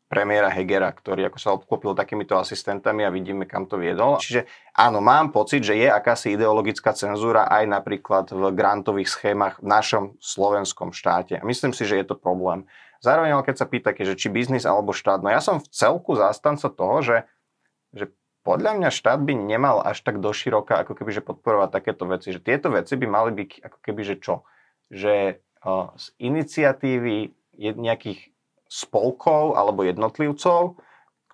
premiéra 0.06 0.46
Hegera, 0.54 0.94
ktorý 0.94 1.26
ako 1.26 1.38
sa 1.42 1.50
obklopil 1.58 1.98
takýmito 1.98 2.38
asistentami 2.38 3.02
a 3.02 3.10
vidíme, 3.10 3.42
kam 3.42 3.66
to 3.66 3.74
viedol. 3.74 4.22
Čiže 4.22 4.46
áno, 4.70 5.02
mám 5.02 5.34
pocit, 5.34 5.66
že 5.66 5.74
je 5.74 5.90
akási 5.90 6.38
ideologická 6.38 6.94
cenzúra 6.94 7.50
aj 7.50 7.66
napríklad 7.66 8.30
v 8.30 8.54
grantových 8.54 9.10
schémach 9.10 9.58
v 9.58 9.66
našom 9.66 10.04
slovenskom 10.22 10.94
štáte. 10.94 11.42
Myslím 11.42 11.74
si, 11.74 11.82
že 11.82 11.98
je 11.98 12.06
to 12.06 12.14
problém. 12.14 12.70
Zároveň, 13.02 13.34
ale 13.34 13.46
keď 13.50 13.56
sa 13.58 13.66
pýtate, 13.66 14.06
že 14.06 14.14
či 14.14 14.30
biznis 14.30 14.64
alebo 14.64 14.94
štát, 14.94 15.20
no 15.20 15.28
ja 15.28 15.42
som 15.42 15.58
v 15.58 15.68
celku 15.68 16.14
zástanca 16.14 16.70
toho, 16.70 17.02
že, 17.02 17.16
že 17.90 18.14
podľa 18.46 18.78
mňa 18.78 18.90
štát 18.94 19.20
by 19.26 19.34
nemal 19.34 19.82
až 19.82 20.06
tak 20.06 20.22
doširoka 20.22 20.86
ako 20.86 20.94
keby, 20.94 21.18
že 21.18 21.26
podporovať 21.26 21.82
takéto 21.82 22.06
veci. 22.06 22.30
Že 22.30 22.40
tieto 22.46 22.68
veci 22.70 22.94
by 22.94 23.06
mali 23.10 23.30
byť 23.34 23.50
ako 23.58 23.78
keby, 23.82 24.02
že 24.06 24.16
čo? 24.22 24.46
Že 24.86 25.42
uh, 25.66 25.90
z 25.98 26.06
iniciatívy 26.22 27.34
nejakých 27.58 28.35
spolkov 28.66 29.54
alebo 29.54 29.86
jednotlivcov, 29.86 30.78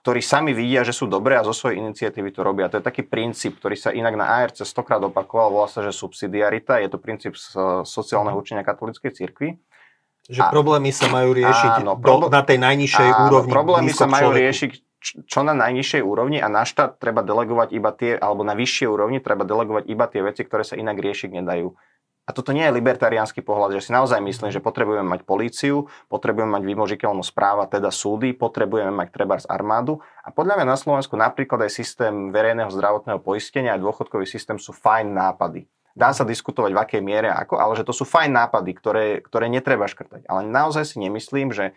ktorí 0.03 0.21
sami 0.21 0.53
vidia, 0.53 0.83
že 0.83 0.93
sú 0.93 1.07
dobré 1.07 1.39
a 1.39 1.47
zo 1.47 1.55
svojej 1.55 1.79
iniciatívy 1.79 2.35
to 2.35 2.43
robia. 2.43 2.69
To 2.69 2.79
je 2.79 2.85
taký 2.85 3.07
princíp, 3.07 3.63
ktorý 3.63 3.79
sa 3.79 3.95
inak 3.95 4.15
na 4.19 4.27
ARC 4.43 4.61
stokrát 4.67 5.01
opakoval, 5.01 5.55
volá 5.55 5.69
sa, 5.71 5.81
že 5.81 5.95
subsidiarita, 5.95 6.83
je 6.83 6.91
to 6.91 6.99
princíp 6.99 7.39
sociálneho 7.87 8.35
mhm. 8.37 8.43
učenia 8.43 8.65
katolíckej 8.67 9.13
cirkvi. 9.15 9.63
Že 10.23 10.39
a, 10.39 10.55
problémy 10.55 10.95
sa 10.95 11.11
majú 11.11 11.35
riešiť 11.35 11.83
áno, 11.83 11.99
do, 11.99 12.31
na 12.31 12.47
tej 12.47 12.63
najnižšej 12.63 13.09
áno, 13.11 13.23
úrovni. 13.27 13.51
Problémy 13.51 13.91
sa 13.91 14.07
majú 14.07 14.31
človeku. 14.31 14.43
riešiť 14.47 14.71
čo 15.03 15.43
na 15.43 15.51
najnižšej 15.51 15.99
úrovni 15.99 16.39
a 16.39 16.47
na 16.47 16.63
štát 16.63 17.03
treba 17.03 17.27
delegovať 17.27 17.69
iba 17.75 17.91
tie, 17.91 18.15
alebo 18.15 18.47
na 18.47 18.55
vyššej 18.55 18.87
úrovni 18.87 19.19
treba 19.19 19.43
delegovať 19.43 19.91
iba 19.91 20.07
tie 20.07 20.23
veci, 20.23 20.47
ktoré 20.47 20.63
sa 20.63 20.79
inak 20.79 20.95
riešiť 20.95 21.43
nedajú. 21.43 21.75
A 22.23 22.31
toto 22.31 22.55
nie 22.55 22.63
je 22.63 22.79
libertariánsky 22.79 23.43
pohľad, 23.43 23.75
že 23.75 23.87
si 23.87 23.91
naozaj 23.91 24.23
myslím, 24.23 24.55
že 24.55 24.63
potrebujeme 24.63 25.03
mať 25.03 25.27
políciu, 25.27 25.91
potrebujeme 26.07 26.55
mať 26.55 26.63
vymožiteľnú 26.71 27.27
správa, 27.27 27.67
teda 27.67 27.91
súdy, 27.91 28.31
potrebujeme 28.31 28.95
mať 28.95 29.09
trebárs 29.11 29.47
armádu. 29.51 29.99
A 30.23 30.31
podľa 30.31 30.63
mňa 30.63 30.67
na 30.71 30.79
Slovensku 30.79 31.19
napríklad 31.19 31.67
aj 31.67 31.75
systém 31.75 32.31
verejného 32.31 32.71
zdravotného 32.71 33.19
poistenia 33.19 33.75
a 33.75 33.83
dôchodkový 33.83 34.23
systém 34.23 34.55
sú 34.55 34.71
fajn 34.71 35.11
nápady. 35.11 35.67
Dá 35.99 36.15
sa 36.15 36.23
diskutovať 36.23 36.71
v 36.73 36.79
akej 36.79 37.03
miere 37.03 37.29
ako, 37.29 37.59
ale 37.59 37.75
že 37.75 37.85
to 37.85 37.91
sú 37.93 38.07
fajn 38.07 38.31
nápady, 38.31 38.71
ktoré, 38.71 39.07
ktoré 39.21 39.51
netreba 39.51 39.91
škrtať. 39.91 40.25
Ale 40.31 40.47
naozaj 40.47 40.95
si 40.95 40.97
nemyslím, 41.03 41.51
že 41.51 41.75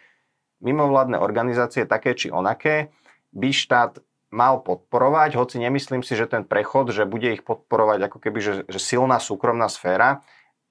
mimovládne 0.61 1.17
organizácie 1.19 1.89
také 1.89 2.13
či 2.13 2.29
onaké 2.29 2.93
by 3.35 3.49
štát 3.49 3.99
mal 4.33 4.61
podporovať, 4.61 5.37
hoci 5.37 5.61
nemyslím 5.61 6.01
si, 6.01 6.17
že 6.17 6.29
ten 6.29 6.43
prechod, 6.43 6.89
že 6.91 7.05
bude 7.05 7.33
ich 7.33 7.45
podporovať 7.45 8.09
ako 8.09 8.17
keby, 8.21 8.39
že, 8.41 8.53
že 8.67 8.79
silná 8.81 9.21
súkromná 9.21 9.69
sféra, 9.69 10.25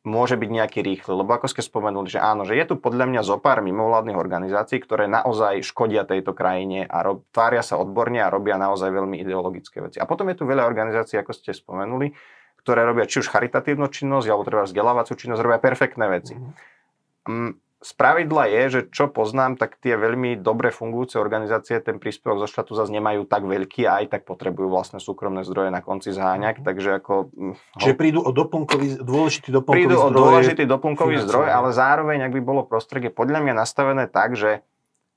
môže 0.04 0.36
byť 0.36 0.50
nejaký 0.52 0.80
rýchly. 0.84 1.12
Lebo 1.16 1.32
ako 1.32 1.48
ste 1.48 1.64
spomenuli, 1.64 2.12
že 2.12 2.20
áno, 2.20 2.44
že 2.44 2.54
je 2.60 2.64
tu 2.68 2.74
podľa 2.76 3.08
mňa 3.08 3.20
zo 3.24 3.40
pár 3.40 3.64
mimovládnych 3.64 4.20
organizácií, 4.20 4.78
ktoré 4.84 5.08
naozaj 5.08 5.64
škodia 5.64 6.04
tejto 6.04 6.36
krajine 6.36 6.84
a 6.84 7.00
rob, 7.00 7.24
tvária 7.32 7.64
sa 7.64 7.80
odborne 7.80 8.20
a 8.20 8.28
robia 8.28 8.60
naozaj 8.60 8.92
veľmi 8.92 9.16
ideologické 9.24 9.80
veci. 9.80 9.96
A 9.96 10.04
potom 10.04 10.28
je 10.28 10.36
tu 10.36 10.44
veľa 10.44 10.68
organizácií, 10.68 11.16
ako 11.16 11.32
ste 11.32 11.56
spomenuli, 11.56 12.12
ktoré 12.60 12.84
robia 12.84 13.08
či 13.08 13.24
už 13.24 13.32
charitatívnu 13.32 13.88
činnosť, 13.88 14.28
alebo 14.28 14.44
treba 14.44 14.68
vzdelávacú 14.68 15.12
činnosť, 15.16 15.40
robia 15.40 15.60
perfektné 15.60 16.06
veci. 16.12 16.36
Mm-hmm 16.36 17.63
z 17.84 17.92
pravidla 18.00 18.48
je, 18.48 18.62
že 18.72 18.80
čo 18.88 19.12
poznám, 19.12 19.60
tak 19.60 19.76
tie 19.76 20.00
veľmi 20.00 20.40
dobre 20.40 20.72
fungujúce 20.72 21.20
organizácie 21.20 21.76
ten 21.84 22.00
príspevok 22.00 22.40
zo 22.40 22.48
štátu 22.48 22.72
zase 22.72 22.88
nemajú 22.88 23.28
tak 23.28 23.44
veľký 23.44 23.84
a 23.84 24.00
aj 24.00 24.16
tak 24.16 24.22
potrebujú 24.24 24.72
vlastne 24.72 25.04
súkromné 25.04 25.44
zdroje 25.44 25.68
na 25.68 25.84
konci 25.84 26.08
zháňať, 26.16 26.60
mm. 26.60 26.64
takže 26.64 26.90
ako... 27.04 27.12
Ho... 27.28 27.78
Čiže 27.84 27.94
prídu 28.00 28.24
o 28.24 28.32
doplnkový, 28.32 29.04
dôležitý 29.04 29.52
doplnkový 29.52 29.84
prídu 29.84 30.00
zdroj. 30.00 30.08
Prídu 30.08 30.16
o 30.16 30.20
dôležitý 30.24 30.64
doplnkový 30.64 31.16
zdroj, 31.28 31.46
ale 31.52 31.68
zároveň, 31.76 32.18
ak 32.24 32.32
by 32.32 32.40
bolo 32.40 32.64
prostredie 32.64 33.12
podľa 33.12 33.44
mňa 33.44 33.52
nastavené 33.52 34.08
tak, 34.08 34.32
že 34.32 34.64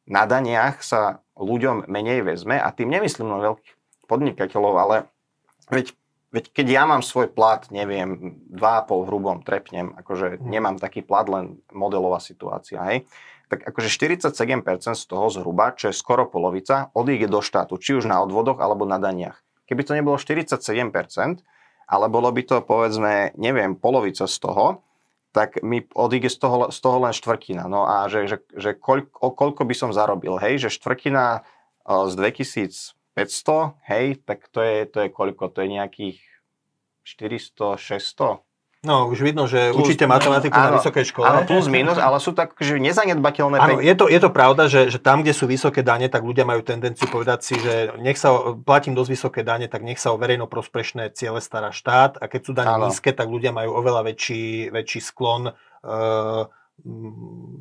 na 0.03 0.27
daniach 0.27 0.83
sa 0.83 1.23
ľuďom 1.39 1.87
menej 1.87 2.27
vezme 2.27 2.59
a 2.59 2.67
tým 2.75 2.91
nemyslím 2.91 3.31
len 3.31 3.47
veľkých 3.47 3.75
podnikateľov, 4.11 4.73
ale 4.75 4.95
veď 5.71 5.95
Veď 6.27 6.51
keď 6.51 6.67
ja 6.67 6.83
mám 6.83 6.99
svoj 6.99 7.31
plat, 7.31 7.63
neviem, 7.71 8.35
2,5 8.51 9.07
hrubom 9.07 9.37
trepnem, 9.47 9.95
akože 9.95 10.37
mm. 10.37 10.43
nemám 10.43 10.75
taký 10.75 10.99
plat, 10.99 11.23
len 11.31 11.63
modelová 11.71 12.19
situácia, 12.19 12.83
hej, 12.91 13.07
tak 13.47 13.63
akože 13.63 13.87
47% 13.87 14.35
z 14.91 15.05
toho 15.07 15.31
zhruba, 15.31 15.71
čo 15.71 15.87
je 15.87 15.95
skoro 15.95 16.27
polovica, 16.27 16.91
odíde 16.91 17.31
do 17.31 17.39
štátu, 17.39 17.79
či 17.79 17.95
už 17.95 18.11
na 18.11 18.19
odvodoch 18.19 18.59
alebo 18.59 18.83
na 18.83 18.99
daniach. 18.99 19.39
Keby 19.71 19.87
to 19.87 19.95
nebolo 19.95 20.19
47%, 20.19 20.91
ale 21.87 22.05
bolo 22.11 22.27
by 22.27 22.41
to 22.43 22.59
povedzme, 22.59 23.31
neviem, 23.39 23.79
polovica 23.79 24.27
z 24.27 24.37
toho, 24.43 24.83
tak 25.31 25.63
mi 25.63 25.87
odíde 25.95 26.27
z 26.27 26.37
toho, 26.43 26.57
z 26.75 26.79
toho 26.81 26.97
len 27.07 27.15
štvrtina. 27.15 27.71
No 27.71 27.87
a 27.87 28.11
že, 28.11 28.27
že, 28.27 28.37
že 28.51 28.75
koľko, 28.75 29.31
koľko 29.31 29.63
by 29.63 29.75
som 29.75 29.95
zarobil, 29.95 30.35
hej, 30.43 30.67
že 30.67 30.75
štvrtina 30.75 31.47
z 31.87 32.13
2000 32.19 32.96
500, 33.17 33.81
hej, 33.89 34.21
tak 34.21 34.45
to 34.53 34.61
je, 34.61 34.85
to 34.85 35.01
je 35.01 35.09
koľko? 35.09 35.49
To 35.49 35.65
je 35.65 35.73
nejakých 35.73 36.21
400, 37.01 37.81
600? 37.81 38.45
No, 38.85 39.09
už 39.09 39.25
vidno, 39.25 39.49
že 39.49 39.73
plus, 39.73 39.89
učíte 39.89 40.05
matematiku 40.05 40.53
áno, 40.53 40.65
na 40.69 40.71
vysokej 40.77 41.05
škole. 41.09 41.25
Áno, 41.25 41.49
plus 41.49 41.65
minus, 41.65 41.97
ale 41.97 42.21
sú 42.21 42.37
tak 42.37 42.53
že 42.61 42.77
nezanedbateľné 42.77 43.57
Áno, 43.57 43.81
je 43.81 43.95
to, 43.97 44.05
je 44.05 44.19
to 44.21 44.29
pravda, 44.29 44.69
že, 44.69 44.93
že 44.93 45.01
tam, 45.01 45.25
kde 45.25 45.33
sú 45.33 45.49
vysoké 45.49 45.81
dane, 45.81 46.05
tak 46.13 46.21
ľudia 46.21 46.45
majú 46.45 46.61
tendenciu 46.61 47.09
povedať 47.09 47.39
si, 47.41 47.55
že 47.57 47.97
nech 47.97 48.21
sa, 48.21 48.53
platím 48.61 48.93
dosť 48.93 49.09
vysoké 49.09 49.41
dane, 49.41 49.65
tak 49.65 49.81
nech 49.81 49.97
sa 49.97 50.13
o 50.13 50.21
verejnoprospešné 50.21 51.09
ciele 51.17 51.41
stará 51.41 51.73
štát 51.73 52.21
a 52.21 52.29
keď 52.29 52.41
sú 52.45 52.51
dane 52.53 52.69
áno. 52.69 52.85
nízke, 52.85 53.09
tak 53.17 53.25
ľudia 53.25 53.49
majú 53.49 53.73
oveľa 53.81 54.13
väčší, 54.13 54.69
väčší 54.69 55.01
sklon 55.01 55.49
uh, 55.49 56.45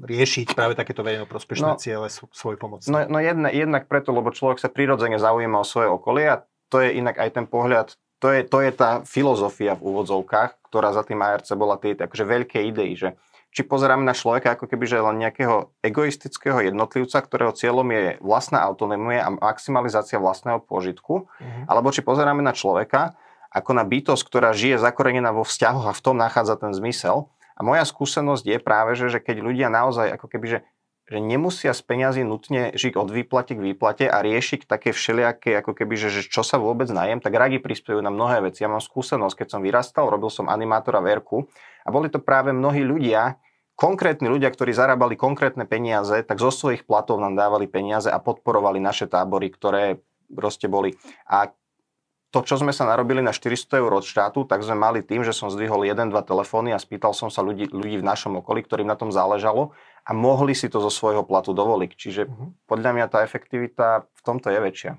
riešiť 0.05 0.53
práve 0.53 0.77
takéto 0.77 1.01
verejnoprospešné 1.01 1.69
no, 1.73 1.81
ciele 1.81 2.07
svoj 2.13 2.57
pomoc. 2.61 2.85
No, 2.85 3.01
no 3.09 3.19
jedna, 3.19 3.49
jednak 3.49 3.89
preto, 3.89 4.13
lebo 4.13 4.29
človek 4.29 4.61
sa 4.61 4.69
prirodzene 4.69 5.17
zaujíma 5.17 5.57
o 5.61 5.67
svoje 5.67 5.89
okolie 5.89 6.37
a 6.37 6.43
to 6.69 6.85
je 6.85 7.01
inak 7.01 7.17
aj 7.17 7.31
ten 7.33 7.47
pohľad, 7.49 7.97
to 8.21 8.33
je, 8.33 8.45
to 8.45 8.59
je 8.65 8.71
tá 8.73 9.05
filozofia 9.05 9.77
v 9.77 9.93
úvodzovkách, 9.93 10.69
ktorá 10.69 10.93
za 10.93 11.05
tým 11.05 11.21
ARC 11.21 11.49
bola 11.57 11.77
tie 11.81 11.97
akože 11.97 12.25
veľké 12.25 12.59
idei, 12.69 12.97
že 12.97 13.17
či 13.57 13.65
pozeráme 13.65 14.05
na 14.05 14.13
človeka 14.13 14.53
ako 14.53 14.69
keby, 14.69 14.85
že 14.85 15.01
len 15.01 15.17
nejakého 15.17 15.73
egoistického 15.81 16.61
jednotlivca, 16.61 17.25
ktorého 17.25 17.57
cieľom 17.57 17.89
je 17.89 18.21
vlastná 18.21 18.61
autonómia 18.61 19.25
a 19.25 19.33
maximalizácia 19.33 20.21
vlastného 20.21 20.61
požitku, 20.61 21.25
uh-huh. 21.25 21.65
alebo 21.65 21.89
či 21.89 22.05
pozeráme 22.05 22.45
na 22.45 22.53
človeka 22.53 23.17
ako 23.49 23.73
na 23.73 23.89
bytosť, 23.89 24.23
ktorá 24.29 24.53
žije 24.53 24.77
zakorenená 24.77 25.33
vo 25.33 25.41
vzťahoch 25.41 25.89
a 25.89 25.97
v 25.97 26.05
tom 26.05 26.21
nachádza 26.21 26.61
ten 26.61 26.77
zmysel 26.77 27.33
a 27.57 27.61
moja 27.65 27.89
skúsenosť 27.89 28.45
je 28.45 28.59
práve, 28.61 28.93
že, 28.95 29.09
že 29.09 29.19
keď 29.19 29.41
ľudia 29.41 29.69
naozaj 29.73 30.13
ako 30.21 30.29
keby, 30.29 30.47
že, 30.47 30.59
že 31.09 31.19
nemusia 31.25 31.73
z 31.73 31.81
peňazí 31.81 32.23
nutne 32.23 32.77
žiť 32.77 33.01
od 33.01 33.09
výplate 33.09 33.57
k 33.57 33.65
výplate 33.73 34.05
a 34.05 34.21
riešiť 34.21 34.69
také 34.69 34.93
všelijaké, 34.93 35.57
ako 35.65 35.73
keby, 35.73 35.97
že, 35.97 36.13
že 36.13 36.29
čo 36.29 36.45
sa 36.45 36.61
vôbec 36.61 36.93
najem, 36.93 37.25
tak 37.25 37.33
radi 37.33 37.57
prispievajú 37.57 38.05
na 38.05 38.13
mnohé 38.13 38.45
veci. 38.45 38.61
Ja 38.61 38.69
mám 38.69 38.85
skúsenosť, 38.85 39.41
keď 39.41 39.49
som 39.57 39.61
vyrastal, 39.65 40.13
robil 40.13 40.29
som 40.29 40.53
animátora 40.53 41.01
verku 41.01 41.49
a 41.83 41.89
boli 41.89 42.13
to 42.13 42.21
práve 42.21 42.53
mnohí 42.53 42.85
ľudia, 42.85 43.41
konkrétni 43.77 44.29
ľudia, 44.29 44.53
ktorí 44.53 44.73
zarábali 44.73 45.17
konkrétne 45.17 45.65
peniaze, 45.69 46.25
tak 46.25 46.41
zo 46.41 46.53
svojich 46.53 46.85
platov 46.85 47.21
nám 47.21 47.37
dávali 47.37 47.69
peniaze 47.69 48.09
a 48.09 48.21
podporovali 48.21 48.81
naše 48.81 49.09
tábory, 49.09 49.49
ktoré 49.53 50.01
proste 50.33 50.67
boli. 50.67 50.97
A 51.29 51.53
to, 52.37 52.45
čo 52.45 52.61
sme 52.61 52.69
sa 52.69 52.85
narobili 52.85 53.25
na 53.25 53.33
400 53.33 53.81
eur 53.81 53.89
od 53.97 54.05
štátu, 54.05 54.45
tak 54.45 54.61
sme 54.61 54.77
mali 54.77 55.01
tým, 55.01 55.25
že 55.25 55.33
som 55.33 55.49
zdvihol 55.49 55.89
1-2 55.89 56.13
telefóny 56.21 56.77
a 56.77 56.79
spýtal 56.79 57.17
som 57.17 57.33
sa 57.33 57.41
ľudí, 57.41 57.73
ľudí 57.73 57.97
v 57.97 58.05
našom 58.05 58.45
okolí, 58.45 58.61
ktorým 58.61 58.85
na 58.85 58.93
tom 58.93 59.09
záležalo 59.09 59.73
a 60.05 60.13
mohli 60.13 60.53
si 60.53 60.69
to 60.69 60.77
zo 60.85 60.93
svojho 60.93 61.25
platu 61.25 61.57
dovoliť. 61.57 61.91
Čiže 61.97 62.23
uh-huh. 62.29 62.53
podľa 62.69 62.91
mňa 62.93 63.07
tá 63.09 63.25
efektivita 63.25 64.05
v 64.05 64.21
tomto 64.21 64.53
je 64.53 64.61
väčšia. 64.61 64.93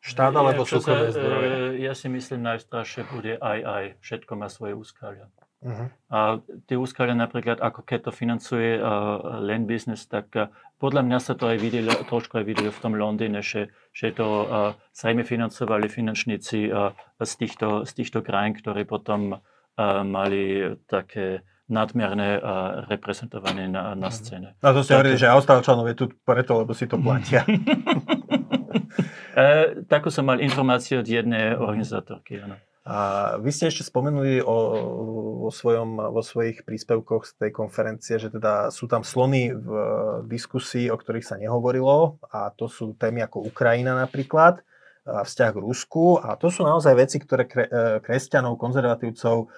Štát 0.00 0.30
alebo 0.30 0.62
súkromné 0.62 1.10
zdroje? 1.10 1.50
Ja 1.82 1.92
si 1.98 2.06
myslím, 2.06 2.46
najstraššie 2.46 3.02
bude 3.10 3.34
aj 3.36 3.58
aj. 3.66 3.84
Všetko 4.00 4.32
má 4.38 4.46
svoje 4.46 4.78
úskalia. 4.78 5.26
Uh-huh. 5.60 5.90
A 6.08 6.38
tie 6.70 6.78
úskalia 6.78 7.18
napríklad, 7.18 7.58
ako 7.58 7.82
keď 7.82 8.08
to 8.08 8.12
financuje 8.14 8.78
uh, 8.78 9.42
land 9.42 9.66
business, 9.66 10.06
tak 10.06 10.30
uh, 10.38 10.48
podľa 10.80 11.04
mňa 11.04 11.18
sa 11.20 11.36
to 11.36 11.44
aj 11.52 11.60
videlo, 11.60 11.92
trošku 12.08 12.40
aj 12.40 12.44
videlo 12.48 12.72
v 12.72 12.80
tom 12.80 12.96
Londýne, 12.96 13.44
že, 13.44 13.68
že 13.92 14.16
to 14.16 14.48
uh, 14.48 15.04
im 15.04 15.20
financovali 15.20 15.92
finančníci 15.92 16.72
uh, 16.72 16.96
z, 17.20 17.32
týchto, 17.36 17.84
z 17.84 17.92
týchto 17.92 18.24
krajín, 18.24 18.56
ktorí 18.56 18.88
potom 18.88 19.36
uh, 19.36 19.40
mali 20.00 20.72
také 20.88 21.44
nadmerné 21.68 22.40
uh, 22.40 22.88
reprezentovanie 22.88 23.68
na, 23.68 23.94
na 23.94 24.08
scéne. 24.08 24.56
A 24.64 24.72
to 24.72 24.80
ste 24.82 24.96
hovorili, 24.96 25.20
že 25.20 25.28
Austrálčanov 25.30 25.86
je 25.92 25.96
tu 26.00 26.06
preto, 26.24 26.58
lebo 26.58 26.72
si 26.72 26.88
to 26.88 26.96
platia. 26.96 27.44
uh, 29.36 29.84
takú 29.92 30.08
som 30.08 30.26
mal 30.26 30.40
informáciu 30.40 31.04
od 31.04 31.06
jednej 31.06 31.54
organizátorky, 31.54 32.40
áno. 32.40 32.56
A 32.80 33.36
vy 33.36 33.52
ste 33.52 33.68
ešte 33.68 33.84
spomenuli 33.84 34.40
o, 34.40 34.56
vo, 35.46 35.50
svojom, 35.52 36.00
vo 36.00 36.24
svojich 36.24 36.64
príspevkoch 36.64 37.28
z 37.28 37.32
tej 37.36 37.50
konferencie, 37.52 38.16
že 38.16 38.32
teda 38.32 38.72
sú 38.72 38.88
tam 38.88 39.04
slony 39.04 39.52
v 39.52 39.70
diskusii, 40.24 40.88
o 40.88 40.96
ktorých 40.96 41.28
sa 41.28 41.36
nehovorilo 41.36 42.16
a 42.32 42.48
to 42.56 42.72
sú 42.72 42.96
témy 42.96 43.20
ako 43.20 43.44
Ukrajina 43.52 43.92
napríklad, 43.92 44.64
a 45.10 45.24
vzťah 45.24 45.50
k 45.56 45.62
Rusku 45.64 46.20
a 46.20 46.36
to 46.36 46.52
sú 46.52 46.60
naozaj 46.60 46.92
veci, 46.92 47.16
ktoré 47.16 47.48
kre, 47.48 47.64
e, 47.66 47.80
kresťanov, 48.04 48.60
konzervatívcov 48.60 49.48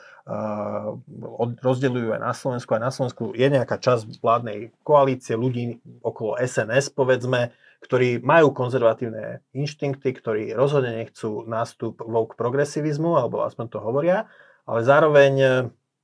rozdeľujú 1.63 2.15
aj 2.15 2.21
na 2.23 2.31
Slovensku. 2.31 2.71
Aj 2.79 2.83
na 2.87 2.95
Slovensku 2.95 3.35
je 3.35 3.43
nejaká 3.43 3.75
časť 3.83 4.23
vládnej 4.23 4.71
koalície 4.87 5.35
ľudí 5.35 5.83
okolo 5.99 6.39
SNS, 6.39 6.95
povedzme, 6.95 7.51
ktorí 7.83 8.23
majú 8.23 8.55
konzervatívne 8.55 9.43
inštinkty, 9.53 10.15
ktorí 10.15 10.43
rozhodne 10.55 11.03
nechcú 11.03 11.43
nástup 11.51 11.99
vouk 11.99 12.39
progresivizmu, 12.39 13.19
alebo 13.19 13.43
aspoň 13.43 13.67
to 13.69 13.79
hovoria, 13.83 14.31
ale 14.71 14.87
zároveň 14.87 15.33
e, 15.43 15.49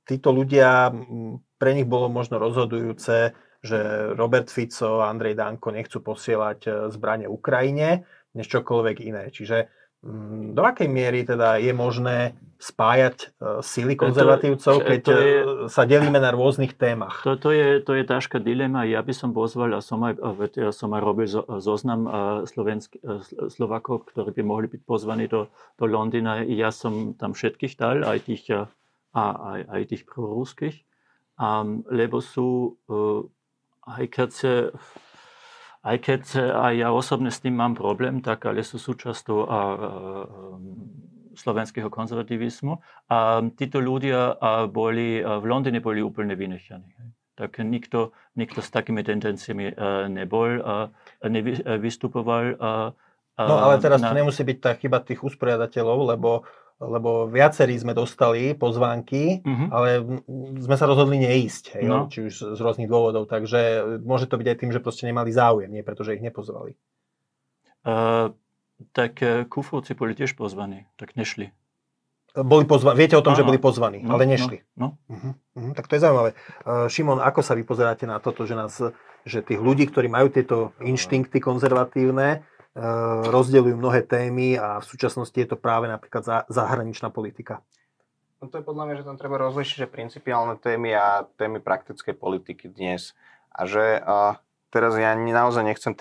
títo 0.03 0.35
ľudia, 0.35 0.91
pre 1.55 1.71
nich 1.71 1.87
bolo 1.87 2.11
možno 2.11 2.35
rozhodujúce, 2.35 3.31
že 3.59 3.79
Robert 4.15 4.51
Fico 4.51 5.03
a 5.03 5.11
Andrej 5.11 5.39
Danko 5.39 5.71
nechcú 5.71 6.03
posielať 6.03 6.59
e, 6.67 6.69
zbranie 6.91 7.31
Ukrajine, 7.31 8.03
než 8.35 8.51
čokoľvek 8.51 8.97
iné. 8.99 9.31
Čiže 9.31 9.71
do 10.55 10.61
akej 10.63 10.87
miery 10.87 11.27
teda 11.27 11.59
je 11.59 11.75
možné 11.75 12.39
spájať 12.59 13.39
uh, 13.39 13.63
síly 13.63 13.95
konzervatívcov, 13.95 14.83
keď 14.83 14.99
to 14.99 15.13
je, 15.15 15.35
sa 15.71 15.87
delíme 15.87 16.19
na 16.19 16.31
rôznych 16.35 16.75
témach? 16.75 17.23
To, 17.23 17.39
to, 17.39 17.55
je, 17.55 17.79
to 17.79 17.95
je 17.95 18.03
ťažká 18.03 18.43
dilema. 18.43 18.83
Ja 18.83 18.99
by 18.99 19.15
som 19.15 19.31
pozval, 19.31 19.75
a 19.75 19.79
som 19.79 20.03
aj, 20.03 20.19
ja 20.59 20.71
som 20.75 20.91
aj 20.91 21.01
robil 21.03 21.27
zoznam 21.63 22.07
slovensk, 22.43 22.99
Slovakov, 23.47 24.11
ktorí 24.11 24.35
by 24.39 24.43
mohli 24.43 24.67
byť 24.71 24.81
pozvaní 24.83 25.31
do, 25.31 25.47
do 25.79 25.85
Londýna. 25.87 26.43
Ja 26.47 26.71
som 26.75 27.15
tam 27.15 27.31
všetkých 27.31 27.79
dal, 27.79 28.03
aj 28.03 28.27
tých, 28.27 28.43
a, 28.51 29.23
aj, 29.55 29.61
aj 29.67 29.81
tých 29.95 30.03
proruských, 30.03 30.75
um, 31.39 31.87
lebo 31.87 32.19
sú, 32.19 32.75
uh, 32.91 33.23
aj 33.87 34.03
keď 34.11 34.29
sa 34.35 34.53
aj 35.79 35.97
keď 36.03 36.21
aj 36.53 36.73
ja 36.75 36.89
osobne 36.91 37.31
s 37.31 37.39
tým 37.39 37.55
mám 37.55 37.75
problém, 37.75 38.19
tak 38.19 38.43
ale 38.47 38.67
sú 38.67 38.75
súčasťou 38.75 39.47
slovenského 41.39 41.87
konzervativizmu. 41.87 42.83
A 43.07 43.39
títo 43.55 43.79
ľudia 43.79 44.35
boli, 44.67 45.23
v 45.23 45.45
Londýne 45.47 45.79
boli 45.79 46.03
úplne 46.03 46.35
vynechani. 46.35 46.91
Tak 47.39 47.63
nikto, 47.63 48.11
nikto 48.35 48.59
s 48.59 48.67
takými 48.67 48.99
tendenciami 48.99 49.71
nebol, 50.11 50.59
nevystupoval. 51.23 52.59
No 53.39 53.55
ale 53.55 53.79
teraz 53.79 54.03
na... 54.03 54.11
to 54.11 54.19
nemusí 54.19 54.43
byť 54.43 54.57
tá 54.59 54.75
chyba 54.75 54.99
tých 54.99 55.23
usporiadateľov, 55.23 56.11
lebo 56.11 56.43
lebo 56.79 57.27
viacerí 57.27 57.75
sme 57.75 57.91
dostali 57.91 58.55
pozvánky, 58.55 59.43
uh-huh. 59.43 59.67
ale 59.67 59.89
sme 60.63 60.75
sa 60.79 60.87
rozhodli 60.87 61.19
neísť, 61.19 61.75
hej, 61.75 61.85
no. 61.85 62.07
či 62.07 62.31
už 62.31 62.55
z 62.55 62.59
rôznych 62.59 62.87
dôvodov, 62.87 63.27
takže 63.27 63.99
môže 63.99 64.31
to 64.31 64.39
byť 64.39 64.47
aj 64.47 64.57
tým, 64.63 64.71
že 64.71 64.79
proste 64.79 65.03
nemali 65.03 65.27
záujem, 65.35 65.67
nie 65.67 65.83
preto, 65.83 66.07
že 66.07 66.15
ich 66.15 66.23
nepozvali. 66.23 66.79
Uh, 67.83 68.31
tak 68.95 69.19
e, 69.19 69.43
kufovci 69.43 69.91
boli 69.91 70.15
tiež 70.15 70.39
pozvaní, 70.39 70.87
tak 70.95 71.19
nešli. 71.19 71.51
Boli 72.31 72.63
pozvaní, 72.63 72.95
viete 72.95 73.19
o 73.19 73.23
tom, 73.25 73.35
ano. 73.35 73.39
že 73.43 73.47
boli 73.47 73.59
pozvaní, 73.59 73.99
no, 73.99 74.15
ale 74.15 74.23
nešli. 74.23 74.63
No, 74.79 74.95
no. 74.95 75.15
Uh-huh. 75.15 75.33
Uh-huh. 75.35 75.73
Tak 75.75 75.91
to 75.91 75.99
je 75.99 76.03
zaujímavé. 76.03 76.31
Uh, 76.63 76.87
Šimon, 76.87 77.19
ako 77.19 77.43
sa 77.43 77.59
vy 77.59 77.67
pozeráte 77.67 78.07
na 78.07 78.23
toto, 78.23 78.47
že, 78.47 78.55
nás, 78.55 78.79
že 79.27 79.43
tých 79.43 79.59
ľudí, 79.59 79.83
ktorí 79.91 80.07
majú 80.07 80.31
tieto 80.31 80.71
inštinkty 80.79 81.43
konzervatívne, 81.43 82.47
rozdeľujú 83.29 83.75
mnohé 83.75 84.07
témy 84.07 84.55
a 84.55 84.79
v 84.79 84.85
súčasnosti 84.87 85.35
je 85.35 85.49
to 85.49 85.57
práve 85.59 85.91
napríklad 85.91 86.47
zahraničná 86.47 87.11
politika. 87.11 87.59
No 88.39 88.47
to 88.47 88.63
je 88.63 88.63
podľa 88.63 88.83
mňa, 88.87 88.95
že 89.03 89.07
tam 89.07 89.19
treba 89.19 89.35
rozlišiť, 89.35 89.77
že 89.83 89.87
principiálne 89.91 90.55
témy 90.55 90.95
a 90.95 91.27
témy 91.35 91.59
praktickej 91.59 92.15
politiky 92.15 92.71
dnes. 92.71 93.11
A 93.51 93.67
že 93.67 93.99
uh, 93.99 94.39
teraz 94.71 94.95
ja 94.95 95.11
naozaj 95.11 95.67
nechcem 95.67 95.91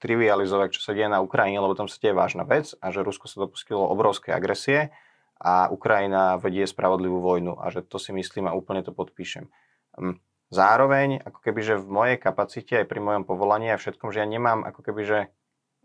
trivializovať, 0.00 0.68
čo 0.72 0.80
sa 0.80 0.96
deje 0.96 1.12
na 1.12 1.20
Ukrajine, 1.20 1.60
lebo 1.60 1.76
tam 1.76 1.84
sa 1.84 2.00
deje 2.00 2.16
vážna 2.16 2.48
vec 2.48 2.72
a 2.80 2.88
že 2.88 3.04
Rusko 3.04 3.28
sa 3.28 3.44
dopustilo 3.44 3.84
obrovskej 3.84 4.32
agresie 4.32 4.96
a 5.36 5.68
Ukrajina 5.68 6.40
vedie 6.40 6.64
spravodlivú 6.64 7.20
vojnu 7.20 7.60
a 7.60 7.68
že 7.68 7.84
to 7.84 8.00
si 8.00 8.16
myslím 8.16 8.48
a 8.48 8.56
úplne 8.56 8.80
to 8.80 8.96
podpíšem. 8.96 9.52
Um, 10.00 10.24
zároveň, 10.48 11.20
ako 11.20 11.40
keby, 11.44 11.60
že 11.60 11.74
v 11.76 11.84
mojej 11.84 12.16
kapacite 12.16 12.80
aj 12.80 12.88
pri 12.88 13.04
mojom 13.04 13.28
povolaní 13.28 13.68
a 13.68 13.76
všetkom, 13.76 14.08
že 14.08 14.24
ja 14.24 14.26
nemám 14.30 14.64
ako 14.64 14.80
keby, 14.88 15.02
že 15.04 15.18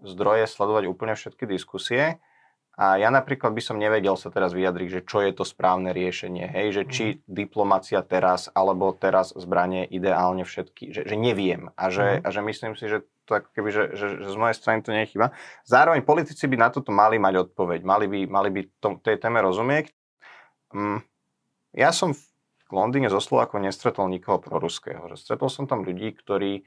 zdroje 0.04 0.48
sledovať 0.48 0.84
úplne 0.88 1.14
všetky 1.16 1.44
diskusie. 1.46 2.20
A 2.80 2.96
ja 2.96 3.12
napríklad 3.12 3.52
by 3.52 3.60
som 3.60 3.76
nevedel 3.76 4.16
sa 4.16 4.32
teraz 4.32 4.56
vyjadriť, 4.56 4.88
že 4.88 5.02
čo 5.04 5.20
je 5.20 5.36
to 5.36 5.44
správne 5.44 5.92
riešenie. 5.92 6.48
Hej, 6.48 6.68
že 6.72 6.84
či 6.88 7.06
mm. 7.12 7.28
diplomacia 7.28 8.00
teraz, 8.08 8.48
alebo 8.56 8.96
teraz 8.96 9.36
zbranie 9.36 9.84
ideálne 9.84 10.48
všetky, 10.48 10.96
že, 10.96 11.02
že 11.04 11.16
neviem. 11.20 11.76
A 11.76 11.92
že, 11.92 12.24
mm. 12.24 12.24
a 12.24 12.28
že 12.32 12.40
myslím 12.40 12.74
si, 12.80 12.88
že 12.88 13.04
to 13.28 13.44
ako 13.44 13.50
keby, 13.52 13.70
že, 13.76 13.84
že, 14.00 14.08
že 14.24 14.30
z 14.32 14.38
mojej 14.40 14.56
strany 14.56 14.80
to 14.80 14.96
nechyba. 14.96 15.36
Zároveň 15.68 16.08
politici 16.08 16.48
by 16.48 16.56
na 16.56 16.72
toto 16.72 16.96
mali 16.96 17.20
mať 17.20 17.52
odpoveď, 17.52 17.84
mali 17.84 18.08
by, 18.08 18.20
mali 18.32 18.50
by 18.50 18.62
tom, 18.80 19.04
tej 19.04 19.20
téme 19.20 19.44
rozumieť. 19.44 19.92
Mm, 20.72 21.04
ja 21.76 21.92
som 21.92 22.16
v 22.16 22.72
Londýne 22.72 23.12
zo 23.12 23.20
Slovákov 23.20 23.60
nestretol 23.60 24.08
nikoho 24.08 24.40
proruského. 24.40 25.04
Stretol 25.20 25.52
som 25.52 25.68
tam 25.68 25.84
ľudí, 25.84 26.16
ktorí, 26.16 26.64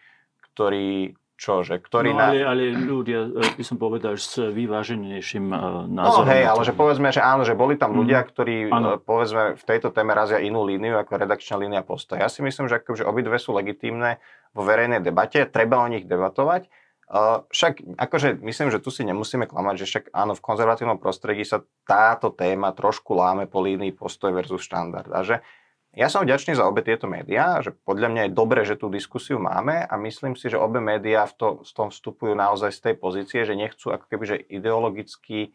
ktorí 0.52 1.16
čože, 1.42 1.82
ktorý 1.82 2.14
no, 2.14 2.22
ale, 2.22 2.38
na... 2.38 2.54
ale 2.54 2.62
ľudia, 2.70 3.26
e, 3.34 3.58
by 3.58 3.64
som 3.66 3.74
povedal, 3.74 4.14
s 4.14 4.38
vyváženejším 4.38 5.50
e, 5.50 5.58
názorom. 5.90 6.22
No 6.22 6.30
hej, 6.30 6.42
ale 6.46 6.62
že 6.62 6.70
povedzme, 6.70 7.10
že 7.10 7.18
áno, 7.18 7.42
že 7.42 7.58
boli 7.58 7.74
tam 7.74 7.98
ľudia, 7.98 8.22
mm. 8.22 8.26
ktorí 8.30 8.54
ano. 8.70 9.02
povedzme 9.02 9.58
v 9.58 9.64
tejto 9.66 9.90
téme 9.90 10.14
razia 10.14 10.38
inú 10.38 10.62
líniu 10.62 10.94
ako 10.94 11.18
redakčná 11.18 11.58
línia 11.58 11.82
postoja. 11.82 12.22
Ja 12.22 12.30
si 12.30 12.46
myslím, 12.46 12.70
že 12.70 12.78
akože 12.78 13.02
obidve 13.02 13.42
sú 13.42 13.50
legitímne 13.58 14.22
vo 14.54 14.62
verejnej 14.62 15.02
debate, 15.02 15.42
treba 15.50 15.82
o 15.82 15.90
nich 15.90 16.06
debatovať. 16.06 16.70
Uh, 17.12 17.44
však 17.52 18.00
akože 18.00 18.40
myslím, 18.40 18.72
že 18.72 18.80
tu 18.80 18.88
si 18.88 19.04
nemusíme 19.04 19.44
klamať, 19.44 19.84
že 19.84 19.86
však 19.90 20.04
áno, 20.16 20.32
v 20.32 20.40
konzervatívnom 20.48 20.96
prostredí 20.96 21.44
sa 21.44 21.60
táto 21.84 22.32
téma 22.32 22.72
trošku 22.72 23.12
láme 23.12 23.44
po 23.44 23.60
línii 23.60 23.92
postoj 23.92 24.32
versus 24.32 24.64
štandard. 24.64 25.12
A 25.12 25.20
že 25.20 25.44
ja 25.92 26.08
som 26.08 26.24
vďačný 26.24 26.56
za 26.56 26.64
obe 26.64 26.80
tieto 26.80 27.04
médiá, 27.04 27.60
že 27.60 27.76
podľa 27.76 28.08
mňa 28.08 28.22
je 28.28 28.32
dobré, 28.32 28.64
že 28.64 28.80
tú 28.80 28.88
diskusiu 28.88 29.36
máme 29.36 29.84
a 29.84 29.94
myslím 30.00 30.40
si, 30.40 30.48
že 30.48 30.56
obe 30.56 30.80
médiá 30.80 31.28
v, 31.28 31.34
to, 31.36 31.48
v 31.60 31.72
tom 31.76 31.88
vstupujú 31.92 32.32
naozaj 32.32 32.72
z 32.72 32.80
tej 32.80 32.94
pozície, 32.96 33.44
že 33.44 33.52
nechcú 33.52 33.92
ako 33.92 34.08
keby 34.08 34.24
že 34.24 34.36
ideologický 34.40 35.40
e, 35.44 35.50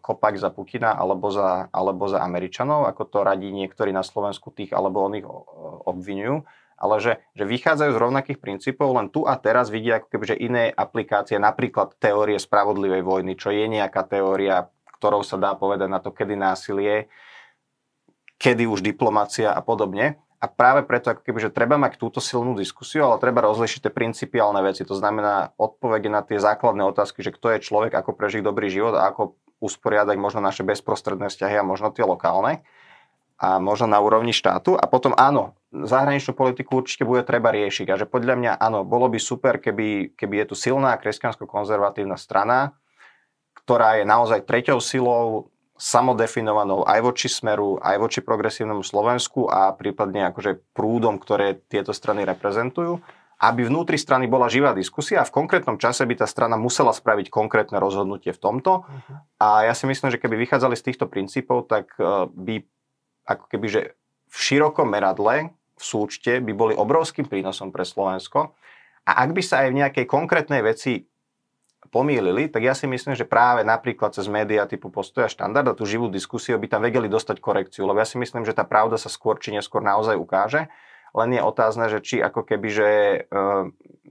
kopak 0.00 0.40
za 0.40 0.48
Putina 0.48 0.96
alebo 0.96 1.28
za, 1.28 1.68
alebo 1.76 2.08
za 2.08 2.24
Američanov, 2.24 2.88
ako 2.88 3.04
to 3.04 3.18
radí 3.20 3.52
niektorí 3.52 3.92
na 3.92 4.00
Slovensku 4.00 4.48
tých 4.48 4.72
alebo 4.72 5.04
oných 5.04 5.28
obvinujú, 5.84 6.40
ale 6.80 6.94
že, 7.04 7.12
že 7.36 7.44
vychádzajú 7.44 7.90
z 7.92 8.00
rovnakých 8.00 8.40
princípov, 8.40 8.96
len 8.96 9.12
tu 9.12 9.28
a 9.28 9.36
teraz 9.36 9.68
vidia 9.68 10.00
ako 10.00 10.08
keby 10.08 10.24
že 10.24 10.36
iné 10.40 10.72
aplikácie, 10.72 11.36
napríklad 11.36 12.00
teórie 12.00 12.40
spravodlivej 12.40 13.04
vojny, 13.04 13.36
čo 13.36 13.52
je 13.52 13.68
nejaká 13.68 14.08
teória, 14.08 14.72
ktorou 14.96 15.20
sa 15.20 15.36
dá 15.36 15.52
povedať 15.52 15.92
na 15.92 16.00
to, 16.00 16.16
kedy 16.16 16.32
násilie 16.32 17.12
kedy 18.40 18.64
už 18.64 18.80
diplomácia 18.80 19.52
a 19.52 19.60
podobne. 19.60 20.16
A 20.40 20.48
práve 20.48 20.80
preto, 20.88 21.12
ako 21.12 21.20
keby, 21.20 21.38
že 21.44 21.50
treba 21.52 21.76
mať 21.76 22.00
túto 22.00 22.16
silnú 22.24 22.56
diskusiu, 22.56 23.04
ale 23.04 23.20
treba 23.20 23.44
rozlišiť 23.44 23.84
tie 23.84 23.92
principiálne 23.92 24.64
veci. 24.64 24.88
To 24.88 24.96
znamená 24.96 25.52
odpovede 25.60 26.08
na 26.08 26.24
tie 26.24 26.40
základné 26.40 26.80
otázky, 26.88 27.20
že 27.20 27.36
kto 27.36 27.52
je 27.52 27.58
človek, 27.60 27.92
ako 27.92 28.16
prežiť 28.16 28.40
dobrý 28.40 28.72
život 28.72 28.96
a 28.96 29.12
ako 29.12 29.36
usporiadať 29.60 30.16
možno 30.16 30.40
naše 30.40 30.64
bezprostredné 30.64 31.28
vzťahy 31.28 31.60
a 31.60 31.68
možno 31.68 31.92
tie 31.92 32.08
lokálne 32.08 32.64
a 33.36 33.60
možno 33.60 33.92
na 33.92 34.00
úrovni 34.00 34.32
štátu. 34.32 34.80
A 34.80 34.88
potom 34.88 35.12
áno, 35.12 35.52
zahraničnú 35.72 36.32
politiku 36.32 36.80
určite 36.80 37.04
bude 37.04 37.20
treba 37.20 37.52
riešiť. 37.52 37.92
A 37.92 38.00
že 38.00 38.08
podľa 38.08 38.40
mňa 38.40 38.52
áno, 38.56 38.88
bolo 38.88 39.12
by 39.12 39.20
super, 39.20 39.60
keby, 39.60 40.16
keby 40.16 40.44
je 40.44 40.46
tu 40.52 40.54
silná 40.56 40.96
kresťansko-konzervatívna 40.96 42.16
strana, 42.16 42.76
ktorá 43.60 44.00
je 44.00 44.04
naozaj 44.08 44.48
treťou 44.48 44.80
silou 44.80 45.52
samodefinovanou 45.80 46.84
aj 46.84 47.00
voči 47.00 47.32
Smeru, 47.32 47.80
aj 47.80 47.96
voči 47.96 48.20
progresívnemu 48.20 48.84
Slovensku 48.84 49.48
a 49.48 49.72
prípadne 49.72 50.28
akože 50.28 50.76
prúdom, 50.76 51.16
ktoré 51.16 51.56
tieto 51.72 51.96
strany 51.96 52.28
reprezentujú, 52.28 53.00
aby 53.40 53.64
vnútri 53.64 53.96
strany 53.96 54.28
bola 54.28 54.52
živá 54.52 54.76
diskusia 54.76 55.24
a 55.24 55.28
v 55.28 55.32
konkrétnom 55.32 55.80
čase 55.80 56.04
by 56.04 56.20
tá 56.20 56.28
strana 56.28 56.60
musela 56.60 56.92
spraviť 56.92 57.32
konkrétne 57.32 57.80
rozhodnutie 57.80 58.36
v 58.36 58.42
tomto. 58.44 58.84
Uh-huh. 58.84 59.16
A 59.40 59.64
ja 59.64 59.72
si 59.72 59.88
myslím, 59.88 60.12
že 60.12 60.20
keby 60.20 60.36
vychádzali 60.44 60.76
z 60.76 60.84
týchto 60.92 61.08
princípov, 61.08 61.64
tak 61.64 61.96
e, 61.96 62.28
by 62.28 62.60
ako 63.24 63.44
keby, 63.48 63.66
že 63.72 63.80
v 64.28 64.36
širokom 64.36 64.92
meradle, 64.92 65.56
v 65.56 65.82
súčte, 65.82 66.44
by 66.44 66.52
boli 66.52 66.74
obrovským 66.76 67.24
prínosom 67.24 67.72
pre 67.72 67.88
Slovensko. 67.88 68.52
A 69.08 69.24
ak 69.24 69.32
by 69.32 69.40
sa 69.40 69.64
aj 69.64 69.68
v 69.72 69.78
nejakej 69.80 70.04
konkrétnej 70.04 70.60
veci 70.60 71.08
pomýlili, 71.90 72.46
tak 72.46 72.62
ja 72.62 72.72
si 72.72 72.86
myslím, 72.86 73.18
že 73.18 73.26
práve 73.26 73.66
napríklad 73.66 74.14
cez 74.14 74.30
médiá 74.30 74.64
typu 74.64 74.88
postoja 74.88 75.26
štandard 75.26 75.66
a 75.66 75.76
tú 75.76 75.82
živú 75.82 76.06
diskusiu 76.06 76.56
by 76.56 76.70
tam 76.70 76.86
vedeli 76.86 77.10
dostať 77.10 77.42
korekciu, 77.42 77.84
lebo 77.84 77.98
ja 77.98 78.06
si 78.06 78.16
myslím, 78.16 78.46
že 78.46 78.54
tá 78.54 78.62
pravda 78.62 78.94
sa 78.94 79.10
skôr 79.10 79.42
či 79.42 79.50
neskôr 79.50 79.82
naozaj 79.82 80.14
ukáže. 80.14 80.70
Len 81.10 81.34
je 81.34 81.42
otázne, 81.42 81.90
že 81.90 81.98
či 81.98 82.22
ako 82.22 82.46
keby, 82.46 82.68
že 82.70 82.88
e, 82.88 83.18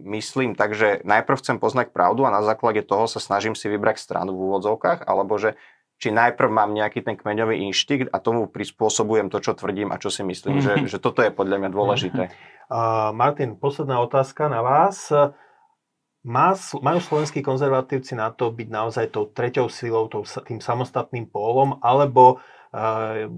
myslím 0.03 0.59
tak, 0.59 0.75
že 0.75 0.99
najprv 1.07 1.39
chcem 1.39 1.55
poznať 1.55 1.95
pravdu 1.95 2.27
a 2.27 2.35
na 2.35 2.43
základe 2.43 2.83
toho 2.83 3.07
sa 3.07 3.23
snažím 3.23 3.55
si 3.55 3.71
vybrať 3.71 4.03
stranu 4.03 4.35
v 4.35 4.51
úvodzovkách, 4.51 5.07
alebo 5.07 5.39
že 5.39 5.55
či 5.99 6.11
najprv 6.11 6.51
mám 6.51 6.75
nejaký 6.75 7.03
ten 7.03 7.15
kmeňový 7.15 7.63
inštinkt 7.71 8.11
a 8.11 8.19
tomu 8.19 8.51
prispôsobujem 8.51 9.31
to, 9.31 9.39
čo 9.39 9.55
tvrdím 9.55 9.95
a 9.95 9.99
čo 9.99 10.11
si 10.11 10.27
myslím, 10.27 10.59
mm-hmm. 10.59 10.87
že, 10.87 10.91
že 10.95 10.97
toto 10.99 11.23
je 11.23 11.31
podľa 11.31 11.63
mňa 11.63 11.69
dôležité. 11.71 12.23
Uh, 12.67 13.15
Martin, 13.15 13.55
posledná 13.55 14.03
otázka 14.03 14.51
na 14.51 14.59
vás. 14.59 15.11
Má, 16.19 16.51
majú 16.83 16.99
slovenskí 16.99 17.39
konzervatívci 17.39 18.11
na 18.11 18.27
to 18.33 18.51
byť 18.51 18.67
naozaj 18.67 19.05
tou 19.15 19.31
treťou 19.31 19.71
silou, 19.71 20.11
tou, 20.11 20.27
tým 20.43 20.59
samostatným 20.59 21.31
pólom, 21.31 21.79
alebo 21.79 22.43
uh, 22.75 23.31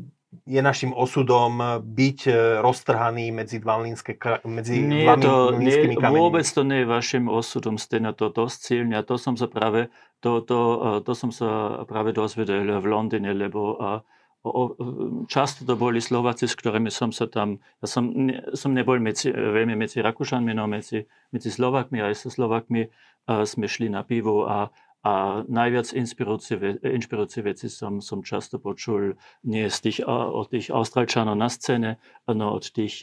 je 0.47 0.61
našim 0.63 0.95
osudom 0.95 1.83
byť 1.83 2.19
e, 2.31 2.33
roztrhaný 2.63 3.35
medzi 3.35 3.59
dvanlínske, 3.59 4.15
medzi 4.47 4.79
nie, 4.79 5.03
to, 5.19 5.51
nie, 5.59 5.91
Vôbec 5.99 6.47
to 6.47 6.63
nie 6.63 6.83
je 6.83 6.87
vašim 6.87 7.27
osudom, 7.27 7.75
ste 7.75 7.99
na 7.99 8.15
to 8.15 8.31
dosť 8.31 8.57
silní. 8.63 8.95
A 8.95 9.03
to 9.03 9.19
som 9.19 9.35
sa 9.35 9.51
práve, 9.51 9.91
to, 10.23 10.39
to, 10.39 10.59
e, 10.59 10.87
to 11.03 11.11
som 11.11 11.35
sa 11.35 11.83
práve 11.83 12.15
dozvedel 12.15 12.79
v 12.79 12.85
Londýne, 12.87 13.35
lebo 13.35 13.75
a, 13.75 14.07
o, 14.43 14.61
často 15.29 15.63
to 15.63 15.77
boli 15.77 16.01
Slováci, 16.01 16.49
s 16.49 16.57
ktorými 16.57 16.89
som 16.89 17.13
sa 17.13 17.29
tam, 17.29 17.61
ja 17.81 17.87
som, 17.87 18.09
ne, 18.09 18.41
som 18.57 18.73
nebol 18.73 18.97
medzi, 18.97 19.29
veľmi 19.29 19.77
medzi 19.77 20.01
Rakúšanmi, 20.01 20.53
no 20.57 20.65
medzi, 20.65 21.05
medzi 21.29 21.49
Slovakmi 21.53 22.01
aj 22.01 22.17
so 22.17 22.29
Slovakmi 22.33 22.89
a 23.29 23.45
sme 23.45 23.69
šli 23.69 23.93
na 23.93 24.01
pivo 24.01 24.49
a, 24.49 24.73
a 25.01 25.41
najviac 25.49 25.97
inšpirujúce, 25.97 27.41
veci 27.41 27.67
som, 27.73 28.05
som 28.05 28.21
často 28.21 28.61
počul 28.61 29.17
nie 29.41 29.65
z 29.65 29.77
tých, 29.81 29.97
od 30.05 30.45
tých 30.53 30.69
Austrálčanov 30.69 31.33
na 31.33 31.49
scéne, 31.49 31.97
no 32.29 32.53
od 32.53 32.69
tých 32.69 33.01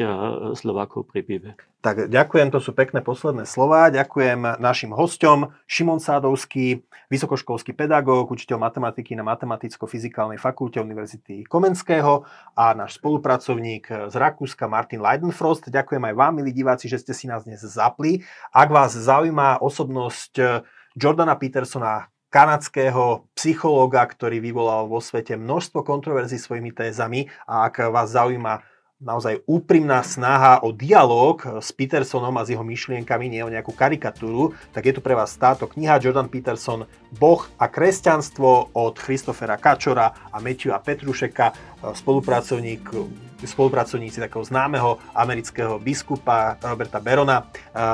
Slovákov 0.55 1.11
pri 1.11 1.21
pive. 1.27 1.51
Tak 1.79 2.11
ďakujem, 2.11 2.51
to 2.51 2.59
sú 2.59 2.75
pekné 2.75 3.03
posledné 3.07 3.47
slova. 3.47 3.91
Ďakujem 3.91 4.59
našim 4.59 4.91
hosťom. 4.91 5.51
Šimon 5.67 6.03
Sádovský, 6.03 6.83
vysokoškolský 7.07 7.71
pedagóg, 7.75 8.35
učiteľ 8.35 8.59
matematiky 8.63 9.15
na 9.15 9.23
Matematicko-fyzikálnej 9.23 10.43
fakulte 10.43 10.83
Univerzity 10.83 11.47
Komenského 11.47 12.27
a 12.59 12.75
náš 12.75 12.99
spolupracovník 12.99 14.11
z 14.11 14.15
Rakúska 14.15 14.67
Martin 14.67 15.03
Leidenfrost. 15.03 15.71
Ďakujem 15.71 16.03
aj 16.03 16.15
vám, 16.19 16.33
milí 16.43 16.51
diváci, 16.51 16.91
že 16.91 16.99
ste 16.99 17.15
si 17.15 17.31
nás 17.31 17.47
dnes 17.47 17.63
zapli. 17.63 18.27
Ak 18.51 18.75
vás 18.75 18.99
zaujíma 18.99 19.63
osobnosť 19.63 20.63
Jordana 20.99 21.39
Petersona, 21.39 22.11
kanadského 22.27 23.31
psychológa, 23.39 24.03
ktorý 24.03 24.43
vyvolal 24.43 24.91
vo 24.91 24.99
svete 24.99 25.39
množstvo 25.39 25.87
kontroverzí 25.87 26.43
svojimi 26.43 26.75
tézami. 26.75 27.31
A 27.47 27.71
ak 27.71 27.87
vás 27.95 28.19
zaujíma 28.19 28.67
naozaj 28.99 29.47
úprimná 29.47 30.03
snaha 30.03 30.59
o 30.67 30.75
dialog 30.75 31.39
s 31.63 31.71
Petersonom 31.71 32.35
a 32.35 32.43
s 32.43 32.51
jeho 32.51 32.67
myšlienkami, 32.67 33.31
nie 33.31 33.47
o 33.47 33.53
nejakú 33.53 33.71
karikatúru, 33.71 34.59
tak 34.75 34.91
je 34.91 34.99
tu 34.99 35.01
pre 35.01 35.15
vás 35.15 35.39
táto 35.39 35.71
kniha 35.71 36.03
Jordan 36.03 36.27
Peterson 36.27 36.83
Boh 37.15 37.47
a 37.63 37.71
kresťanstvo 37.71 38.75
od 38.75 38.95
Christofera 38.99 39.55
Kačora 39.55 40.35
a 40.35 40.37
Matthewa 40.43 40.83
Petrušeka, 40.83 41.55
spolupracovník 41.95 42.91
spolupracovníci 43.39 44.19
takého 44.19 44.43
známeho 44.43 44.99
amerického 45.15 45.79
biskupa 45.79 46.59
Roberta 46.59 46.99
Berona. 46.99 47.47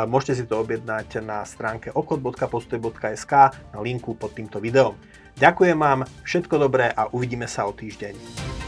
Môžete 0.08 0.40
si 0.40 0.44
to 0.48 0.64
objednať 0.64 1.20
na 1.20 1.44
stránke 1.44 1.92
okot.postoj.sk 1.92 3.32
na 3.52 3.78
linku 3.84 4.16
pod 4.16 4.32
týmto 4.32 4.56
videom. 4.56 4.96
Ďakujem 5.36 5.76
vám, 5.76 6.08
všetko 6.24 6.54
dobré 6.56 6.88
a 6.88 7.12
uvidíme 7.12 7.44
sa 7.44 7.68
o 7.68 7.76
týždeň. 7.76 8.63